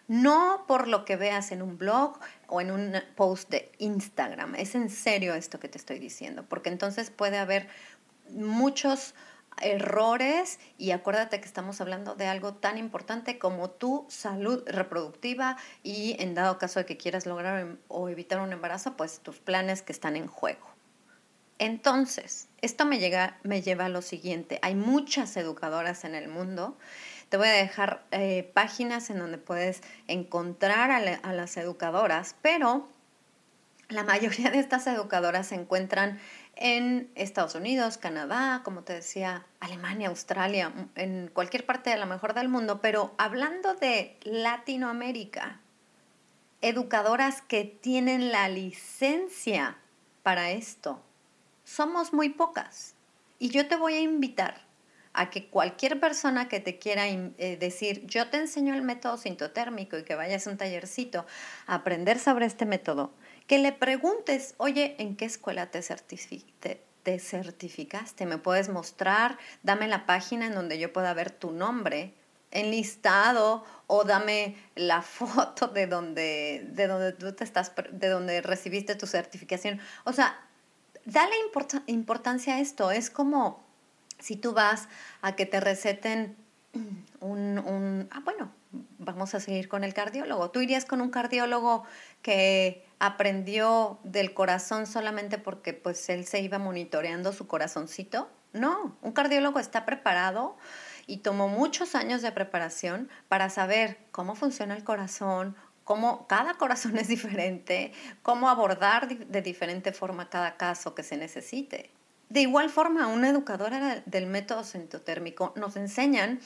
No 0.08 0.64
por 0.66 0.88
lo 0.88 1.04
que 1.04 1.18
veas 1.18 1.52
en 1.52 1.62
un 1.62 1.78
blog 1.78 2.18
o 2.48 2.62
en 2.62 2.72
un 2.72 2.94
post 3.18 3.50
de 3.50 3.70
Instagram. 3.80 4.56
Es 4.56 4.76
en 4.76 4.90
serio 4.90 5.34
esto 5.34 5.60
que 5.60 5.68
te 5.68 5.78
estoy 5.78 6.00
diciendo, 6.00 6.46
porque 6.48 6.70
entonces 6.70 7.10
puede 7.10 7.38
haber 7.38 7.68
muchos 8.30 9.14
errores 9.62 10.60
y 10.78 10.92
acuérdate 10.92 11.40
que 11.40 11.48
estamos 11.48 11.82
hablando 11.82 12.16
de 12.16 12.28
algo 12.28 12.54
tan 12.54 12.78
importante 12.78 13.40
como 13.40 13.70
tu 13.70 14.06
salud 14.10 14.64
reproductiva 14.68 15.58
y 15.84 16.16
en 16.20 16.36
dado 16.36 16.58
caso 16.58 16.80
de 16.80 16.86
que 16.86 16.98
quieras 16.98 17.26
lograr 17.26 17.60
em, 17.60 17.78
o 17.88 18.10
evitar 18.10 18.40
un 18.40 18.52
embarazo, 18.52 18.98
pues 18.98 19.20
tus 19.20 19.40
planes 19.40 19.82
que 19.82 19.92
están 19.92 20.16
en 20.16 20.28
juego. 20.28 20.68
Entonces, 21.60 22.48
esto 22.62 22.86
me, 22.86 23.00
llega, 23.00 23.38
me 23.44 23.62
lleva 23.62 23.86
a 23.86 23.90
lo 23.90 24.02
siguiente. 24.02 24.60
Hay 24.62 24.76
muchas 24.76 25.36
educadoras 25.36 26.06
en 26.06 26.16
el 26.16 26.30
mundo. 26.30 26.78
Te 27.28 27.38
voy 27.38 27.50
a 27.50 27.52
dejar 27.52 28.06
eh, 28.12 28.50
páginas 28.54 29.10
en 29.10 29.20
donde 29.20 29.38
puedes 29.38 29.82
encontrar 30.08 30.90
a 30.92 31.34
las 31.34 31.58
educadoras, 31.58 32.36
pero 32.42 32.88
la 33.90 34.04
mayoría 34.04 34.52
de 34.52 34.60
estas 34.60 34.88
educadoras 34.88 35.48
se 35.48 35.56
encuentran 35.56 36.20
en 36.62 37.10
Estados 37.16 37.56
Unidos, 37.56 37.98
Canadá, 37.98 38.62
como 38.66 38.84
te 38.84 38.94
decía, 38.94 39.46
Alemania, 39.62 40.10
Australia, 40.10 40.74
en 40.96 41.30
cualquier 41.34 41.66
parte 41.66 41.90
de 41.90 41.96
la 41.96 42.06
mejor 42.06 42.34
del 42.34 42.50
mundo, 42.50 42.82
pero 42.82 43.16
hablando 43.18 43.76
de 43.76 44.18
Latinoamérica, 44.24 45.62
educadoras 46.62 47.42
que 47.42 47.64
tienen 47.64 48.34
la 48.34 48.50
licencia 48.50 49.78
para 50.22 50.52
esto, 50.52 51.02
somos 51.64 52.12
muy 52.12 52.28
pocas. 52.28 52.94
Y 53.40 53.52
yo 53.52 53.70
te 53.70 53.78
voy 53.78 53.94
a 53.94 54.02
invitar 54.02 54.68
a 55.14 55.30
que 55.30 55.48
cualquier 55.48 56.02
persona 56.02 56.50
que 56.50 56.60
te 56.60 56.78
quiera 56.78 57.08
eh, 57.08 57.58
decir, 57.58 58.06
yo 58.06 58.30
te 58.30 58.36
enseño 58.36 58.76
el 58.76 58.82
método 58.82 59.18
sintotérmico 59.18 59.98
y 59.98 60.04
que 60.04 60.16
vayas 60.16 60.46
a 60.46 60.50
un 60.50 60.58
tallercito 60.58 61.26
a 61.68 61.76
aprender 61.76 62.20
sobre 62.20 62.46
este 62.46 62.66
método, 62.66 63.14
que 63.50 63.58
le 63.58 63.72
preguntes, 63.72 64.54
oye, 64.58 64.96
¿en 65.00 65.16
qué 65.16 65.26
escuela 65.26 65.72
te, 65.72 65.82
te, 65.82 67.20
certificaste? 67.20 68.28
¿Me 68.28 68.38
puedes 68.38 68.70
mostrar? 68.70 69.40
Dame 69.64 69.88
la 69.88 70.06
página 70.06 70.46
en 70.46 70.54
donde 70.54 70.78
yo 70.78 70.94
pueda 70.94 71.16
ver 71.16 71.32
tu 71.32 71.50
nombre 71.50 72.14
enlistado 72.52 73.66
o 73.88 74.04
dame 74.04 74.56
la 74.76 75.02
foto 75.18 75.68
de 75.68 75.88
donde, 75.88 76.68
de 76.74 76.86
donde 76.86 77.12
tú 77.14 77.34
te 77.34 77.44
estás, 77.44 77.72
de 77.92 78.10
donde 78.10 78.44
recibiste 78.44 78.94
tu 78.94 79.08
certificación. 79.08 79.80
O 80.04 80.14
sea, 80.14 80.40
dale 81.06 81.34
importancia 81.88 82.54
a 82.54 82.60
esto. 82.60 82.92
Es 82.92 83.10
como 83.10 83.66
si 84.20 84.36
tú 84.36 84.54
vas 84.54 84.90
a 85.24 85.36
que 85.36 85.48
te 85.48 85.60
receten 85.60 86.38
un, 86.74 87.60
un, 87.60 88.08
ah, 88.12 88.22
bueno, 88.24 88.52
vamos 89.00 89.34
a 89.36 89.40
seguir 89.40 89.68
con 89.68 89.84
el 89.84 89.94
cardiólogo. 89.94 90.52
Tú 90.52 90.62
irías 90.62 90.86
con 90.86 91.02
un 91.02 91.10
cardiólogo 91.10 91.84
que 92.22 92.86
aprendió 93.00 94.00
del 94.04 94.34
corazón 94.34 94.86
solamente 94.86 95.38
porque 95.38 95.74
pues 95.74 96.10
él 96.10 96.26
se 96.26 96.42
iba 96.42 96.60
monitoreando 96.60 97.34
su 97.34 97.48
corazoncito. 97.48 98.30
No, 98.54 98.98
un 99.02 99.12
cardiólogo 99.12 99.60
está 99.60 99.86
preparado 99.86 100.58
y 101.08 101.18
tomó 101.18 101.48
muchos 101.48 101.96
años 101.96 102.22
de 102.22 102.32
preparación 102.32 103.10
para 103.28 103.50
saber 103.50 103.98
cómo 104.12 104.36
funciona 104.36 104.76
el 104.76 104.84
corazón, 104.84 105.56
cómo 105.84 106.28
cada 106.28 106.56
corazón 106.56 106.98
es 106.98 107.08
diferente, 107.16 107.94
cómo 108.22 108.50
abordar 108.50 109.08
de 109.08 109.42
diferente 109.42 109.92
forma 109.92 110.30
cada 110.30 110.58
caso 110.58 110.94
que 110.96 111.04
se 111.04 111.18
necesite. 111.18 111.92
De 112.30 112.42
igual 112.42 112.70
forma, 112.70 113.08
una 113.08 113.30
educadora 113.30 114.04
del 114.06 114.28
método 114.28 114.64
sintotérmico 114.64 115.52
nos 115.56 115.76
enseñan, 115.76 116.40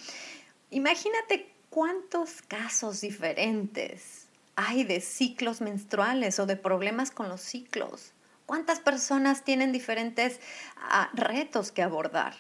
imagínate 0.69 1.53
cuántos 1.69 2.41
casos 2.41 3.01
diferentes 3.01 4.27
hay 4.55 4.83
de 4.83 5.01
ciclos 5.01 5.59
menstruales 5.61 6.39
o 6.39 6.45
de 6.45 6.55
problemas 6.55 7.11
con 7.11 7.27
los 7.27 7.41
ciclos? 7.41 8.13
¿Cuántas 8.45 8.79
personas 8.79 9.43
tienen 9.43 9.71
diferentes 9.71 10.39
ah, 10.77 11.09
retos 11.13 11.71
que 11.71 11.81
abordar? 11.81 12.35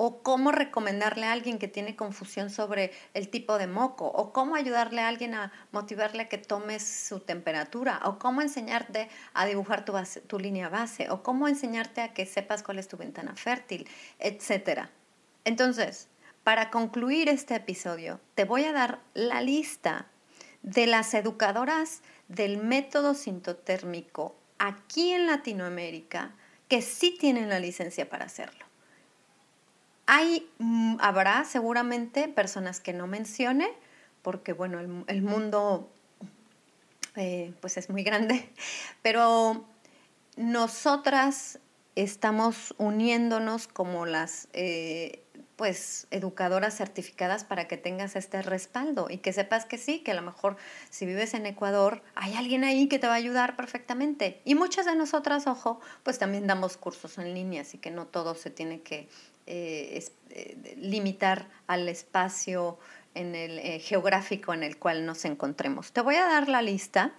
¿O 0.00 0.22
cómo 0.22 0.52
recomendarle 0.52 1.26
a 1.26 1.32
alguien 1.32 1.58
que 1.58 1.66
tiene 1.66 1.96
confusión 1.96 2.50
sobre 2.50 2.92
el 3.14 3.30
tipo 3.30 3.58
de 3.58 3.66
moco? 3.66 4.06
¿O 4.06 4.32
cómo 4.32 4.54
ayudarle 4.54 5.00
a 5.00 5.08
alguien 5.08 5.34
a 5.34 5.50
motivarle 5.72 6.22
a 6.22 6.28
que 6.28 6.38
tomes 6.38 6.86
su 6.86 7.18
temperatura? 7.18 8.00
¿O 8.04 8.20
cómo 8.20 8.40
enseñarte 8.40 9.08
a 9.34 9.44
dibujar 9.44 9.84
tu, 9.84 9.94
tu 10.28 10.38
línea 10.38 10.68
base? 10.68 11.10
¿O 11.10 11.24
cómo 11.24 11.48
enseñarte 11.48 12.00
a 12.00 12.14
que 12.14 12.26
sepas 12.26 12.62
cuál 12.62 12.78
es 12.78 12.86
tu 12.86 12.96
ventana 12.96 13.34
fértil? 13.34 13.88
Etcétera. 14.20 14.92
Entonces, 15.44 16.06
para 16.44 16.70
concluir 16.70 17.28
este 17.28 17.56
episodio, 17.56 18.20
te 18.36 18.44
voy 18.44 18.66
a 18.66 18.72
dar 18.72 19.00
la 19.14 19.40
lista 19.40 20.06
de 20.62 20.86
las 20.86 21.12
educadoras 21.14 22.02
del 22.28 22.58
método 22.58 23.14
sintotérmico 23.14 24.36
aquí 24.58 25.10
en 25.10 25.26
Latinoamérica 25.26 26.36
que 26.68 26.82
sí 26.82 27.16
tienen 27.18 27.48
la 27.48 27.58
licencia 27.58 28.08
para 28.08 28.26
hacerlo. 28.26 28.67
Hay, 30.10 30.48
mm, 30.56 30.96
habrá 31.00 31.44
seguramente 31.44 32.28
personas 32.28 32.80
que 32.80 32.94
no 32.94 33.06
mencione, 33.06 33.68
porque 34.22 34.54
bueno, 34.54 34.80
el, 35.06 35.22
mundo 35.22 35.90
eh, 37.14 37.52
pues 37.60 37.76
es 37.76 37.90
muy 37.90 38.04
grande, 38.04 38.48
pero 39.02 39.66
nosotras 40.36 41.58
estamos 41.94 42.74
uniéndonos 42.78 43.68
como 43.68 44.06
las 44.06 44.48
eh, 44.54 45.22
pues 45.56 46.06
educadoras 46.10 46.74
certificadas 46.74 47.44
para 47.44 47.68
que 47.68 47.76
tengas 47.76 48.16
este 48.16 48.40
respaldo 48.40 49.08
y 49.10 49.18
que 49.18 49.34
sepas 49.34 49.66
que 49.66 49.76
sí, 49.76 49.98
que 49.98 50.12
a 50.12 50.14
lo 50.14 50.22
mejor 50.22 50.56
si 50.88 51.04
vives 51.04 51.34
en 51.34 51.44
Ecuador 51.44 52.00
hay 52.14 52.34
alguien 52.34 52.64
ahí 52.64 52.88
que 52.88 52.98
te 52.98 53.08
va 53.08 53.12
a 53.12 53.16
ayudar 53.16 53.56
perfectamente. 53.56 54.40
Y 54.46 54.54
muchas 54.54 54.86
de 54.86 54.94
nosotras, 54.94 55.46
ojo, 55.46 55.80
pues 56.02 56.18
también 56.18 56.46
damos 56.46 56.78
cursos 56.78 57.18
en 57.18 57.34
línea, 57.34 57.60
así 57.60 57.76
que 57.76 57.90
no 57.90 58.06
todo 58.06 58.34
se 58.36 58.48
tiene 58.48 58.80
que 58.80 59.06
eh, 59.50 60.04
eh, 60.28 60.76
limitar 60.76 61.48
al 61.68 61.88
espacio 61.88 62.78
en 63.14 63.34
el 63.34 63.58
eh, 63.58 63.78
geográfico 63.78 64.52
en 64.52 64.62
el 64.62 64.78
cual 64.78 65.06
nos 65.06 65.24
encontremos. 65.24 65.90
Te 65.90 66.02
voy 66.02 66.16
a 66.16 66.26
dar 66.26 66.50
la 66.50 66.60
lista 66.60 67.12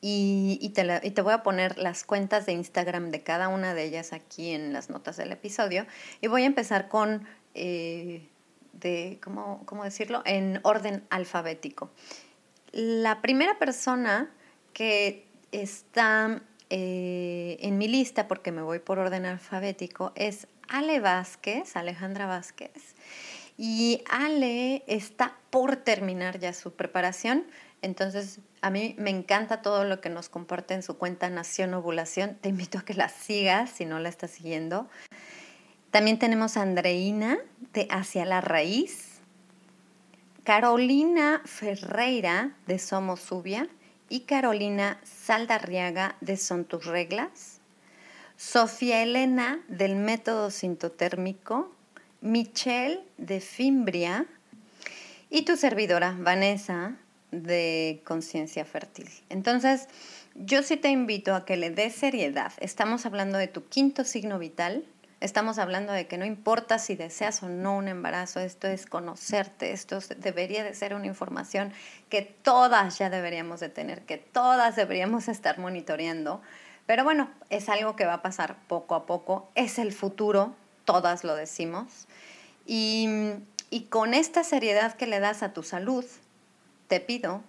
y, 0.00 0.72
te 0.74 1.22
voy 1.22 1.32
a 1.32 1.44
poner 1.44 1.78
las 1.78 2.02
cuentas 2.02 2.44
de 2.44 2.54
Instagram 2.54 3.12
de 3.12 3.22
cada 3.22 3.46
una 3.46 3.72
de 3.72 3.84
ellas 3.84 4.12
aquí 4.12 4.50
en 4.50 4.72
las 4.72 4.90
notas 4.90 5.16
del 5.16 5.30
episodio. 5.30 5.86
Y 6.20 6.26
voy 6.26 6.42
a 6.42 6.46
empezar 6.46 6.88
con, 6.88 7.24
de, 7.54 8.28
¿cómo, 9.22 9.84
decirlo?, 9.84 10.22
en 10.24 10.58
orden 10.64 11.04
alfabético. 11.08 11.92
La 12.72 13.22
primera 13.22 13.60
persona 13.60 14.28
que 14.72 15.24
está 15.52 16.42
eh, 16.72 17.58
en 17.60 17.76
mi 17.76 17.86
lista, 17.86 18.26
porque 18.26 18.50
me 18.50 18.62
voy 18.62 18.78
por 18.78 18.98
orden 18.98 19.26
alfabético, 19.26 20.12
es 20.14 20.46
Ale 20.68 21.00
Vázquez, 21.00 21.76
Alejandra 21.76 22.26
Vázquez. 22.26 22.94
Y 23.58 24.02
Ale 24.08 24.82
está 24.86 25.36
por 25.50 25.76
terminar 25.76 26.38
ya 26.38 26.52
su 26.52 26.72
preparación 26.72 27.44
entonces, 27.82 28.38
a 28.60 28.70
mí 28.70 28.94
me 28.96 29.10
encanta 29.10 29.60
todo 29.60 29.84
lo 29.84 30.00
que 30.00 30.08
nos 30.08 30.28
comparte 30.28 30.72
en 30.72 30.84
su 30.84 30.96
cuenta 30.96 31.28
Nación 31.28 31.74
Ovulación. 31.74 32.36
Te 32.40 32.48
invito 32.48 32.78
a 32.78 32.84
que 32.84 32.94
la 32.94 33.08
sigas 33.08 33.70
si 33.70 33.84
no 33.84 33.98
la 33.98 34.08
estás 34.08 34.30
siguiendo. 34.30 34.88
También 35.90 36.18
tenemos 36.18 36.56
a 36.56 36.62
Andreina 36.62 37.38
de 37.72 37.88
Hacia 37.90 38.24
la 38.24 38.40
Raíz, 38.40 39.20
Carolina 40.44 41.42
Ferreira 41.44 42.56
de 42.66 42.78
Somos 42.78 43.20
Subia 43.20 43.68
y 44.12 44.20
Carolina 44.20 45.00
Saldarriaga 45.04 46.16
de 46.20 46.36
Son 46.36 46.66
tus 46.66 46.84
reglas, 46.84 47.60
Sofía 48.36 49.02
Elena 49.02 49.62
del 49.68 49.96
método 49.96 50.50
sintotérmico, 50.50 51.74
Michelle 52.20 53.00
de 53.16 53.40
Fimbria 53.40 54.26
y 55.30 55.46
tu 55.46 55.56
servidora 55.56 56.14
Vanessa 56.18 56.94
de 57.30 58.02
conciencia 58.04 58.66
fértil. 58.66 59.08
Entonces, 59.30 59.88
yo 60.34 60.62
sí 60.62 60.76
te 60.76 60.90
invito 60.90 61.34
a 61.34 61.46
que 61.46 61.56
le 61.56 61.70
des 61.70 61.94
seriedad. 61.94 62.52
Estamos 62.58 63.06
hablando 63.06 63.38
de 63.38 63.48
tu 63.48 63.64
quinto 63.64 64.04
signo 64.04 64.38
vital. 64.38 64.84
Estamos 65.22 65.58
hablando 65.58 65.92
de 65.92 66.08
que 66.08 66.18
no 66.18 66.24
importa 66.24 66.80
si 66.80 66.96
deseas 66.96 67.44
o 67.44 67.48
no 67.48 67.76
un 67.76 67.86
embarazo, 67.86 68.40
esto 68.40 68.66
es 68.66 68.86
conocerte, 68.86 69.70
esto 69.70 70.00
debería 70.16 70.64
de 70.64 70.74
ser 70.74 70.94
una 70.94 71.06
información 71.06 71.72
que 72.08 72.22
todas 72.22 72.98
ya 72.98 73.08
deberíamos 73.08 73.60
de 73.60 73.68
tener, 73.68 74.02
que 74.02 74.18
todas 74.18 74.74
deberíamos 74.74 75.28
estar 75.28 75.60
monitoreando. 75.60 76.42
Pero 76.86 77.04
bueno, 77.04 77.30
es 77.50 77.68
algo 77.68 77.94
que 77.94 78.04
va 78.04 78.14
a 78.14 78.22
pasar 78.22 78.56
poco 78.66 78.96
a 78.96 79.06
poco, 79.06 79.48
es 79.54 79.78
el 79.78 79.92
futuro, 79.92 80.56
todas 80.84 81.22
lo 81.22 81.36
decimos. 81.36 82.08
Y, 82.66 83.08
y 83.70 83.82
con 83.82 84.14
esta 84.14 84.42
seriedad 84.42 84.94
que 84.94 85.06
le 85.06 85.20
das 85.20 85.44
a 85.44 85.52
tu 85.52 85.62
salud, 85.62 86.04
te 86.88 86.98
pido 86.98 87.42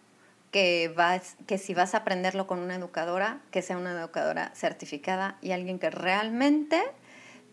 que, 0.51 0.93
vas, 0.95 1.37
que 1.47 1.57
si 1.57 1.73
vas 1.73 1.95
a 1.95 1.97
aprenderlo 1.97 2.45
con 2.45 2.59
una 2.59 2.75
educadora, 2.75 3.39
que 3.49 3.63
sea 3.63 3.77
una 3.77 3.99
educadora 3.99 4.51
certificada 4.53 5.39
y 5.41 5.53
alguien 5.53 5.79
que 5.79 5.89
realmente 5.89 6.79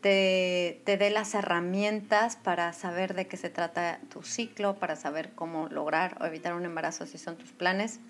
te, 0.00 0.80
te 0.84 0.96
dé 0.96 1.10
las 1.10 1.34
herramientas 1.34 2.36
para 2.36 2.72
saber 2.72 3.14
de 3.14 3.26
qué 3.26 3.36
se 3.36 3.50
trata 3.50 4.00
tu 4.10 4.22
ciclo, 4.22 4.76
para 4.76 4.96
saber 4.96 5.32
cómo 5.34 5.68
lograr 5.68 6.16
o 6.20 6.26
evitar 6.26 6.54
un 6.54 6.64
embarazo 6.64 7.06
si 7.06 7.18
son 7.18 7.36
tus 7.36 7.52
planes 7.52 8.00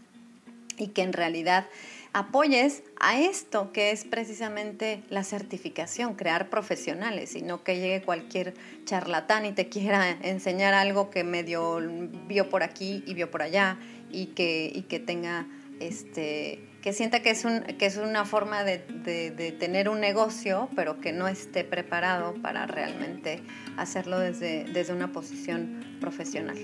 y 0.80 0.88
que 0.88 1.02
en 1.02 1.12
realidad 1.12 1.66
apoyes 2.12 2.82
a 2.98 3.20
esto 3.20 3.72
que 3.72 3.90
es 3.90 4.04
precisamente 4.04 5.02
la 5.10 5.22
certificación, 5.22 6.14
crear 6.14 6.48
profesionales 6.48 7.36
y 7.36 7.42
no 7.42 7.62
que 7.62 7.76
llegue 7.76 8.02
cualquier 8.02 8.54
charlatán 8.84 9.46
y 9.46 9.52
te 9.52 9.68
quiera 9.68 10.10
enseñar 10.10 10.74
algo 10.74 11.10
que 11.10 11.22
medio 11.22 11.78
vio 12.26 12.48
por 12.48 12.62
aquí 12.62 13.04
y 13.06 13.14
vio 13.14 13.30
por 13.30 13.42
allá 13.42 13.78
y 14.10 14.26
que, 14.26 14.72
y 14.74 14.82
que 14.82 14.98
tenga 14.98 15.46
este 15.80 16.60
que 16.80 16.92
sienta 16.92 17.20
que 17.20 17.30
es, 17.30 17.44
un, 17.44 17.60
que 17.60 17.86
es 17.86 17.96
una 17.96 18.24
forma 18.24 18.64
de, 18.64 18.78
tener 19.58 19.88
un 19.88 20.00
negocio, 20.00 20.68
pero 20.74 21.00
que 21.00 21.12
no 21.12 21.28
esté 21.28 21.62
preparado 21.64 22.34
para 22.34 22.66
realmente 22.66 23.42
hacerlo 23.76 24.18
desde, 24.18 24.64
desde 24.64 24.94
una 24.94 25.12
posición 25.12 25.84
profesional. 26.00 26.56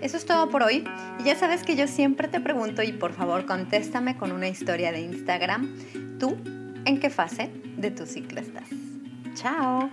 Eso 0.00 0.16
es 0.16 0.24
todo 0.24 0.48
por 0.48 0.62
hoy. 0.62 0.84
Y 1.20 1.24
ya 1.24 1.36
sabes 1.36 1.64
que 1.64 1.76
yo 1.76 1.86
siempre 1.86 2.28
te 2.28 2.40
pregunto 2.40 2.82
y 2.82 2.92
por 2.92 3.12
favor 3.12 3.46
contéstame 3.46 4.16
con 4.16 4.32
una 4.32 4.48
historia 4.48 4.92
de 4.92 5.00
Instagram. 5.00 6.18
¿Tú 6.18 6.36
en 6.84 6.98
qué 6.98 7.10
fase 7.10 7.50
de 7.76 7.90
tu 7.90 8.06
ciclo 8.06 8.40
estás? 8.40 8.68
Chao. 9.34 9.90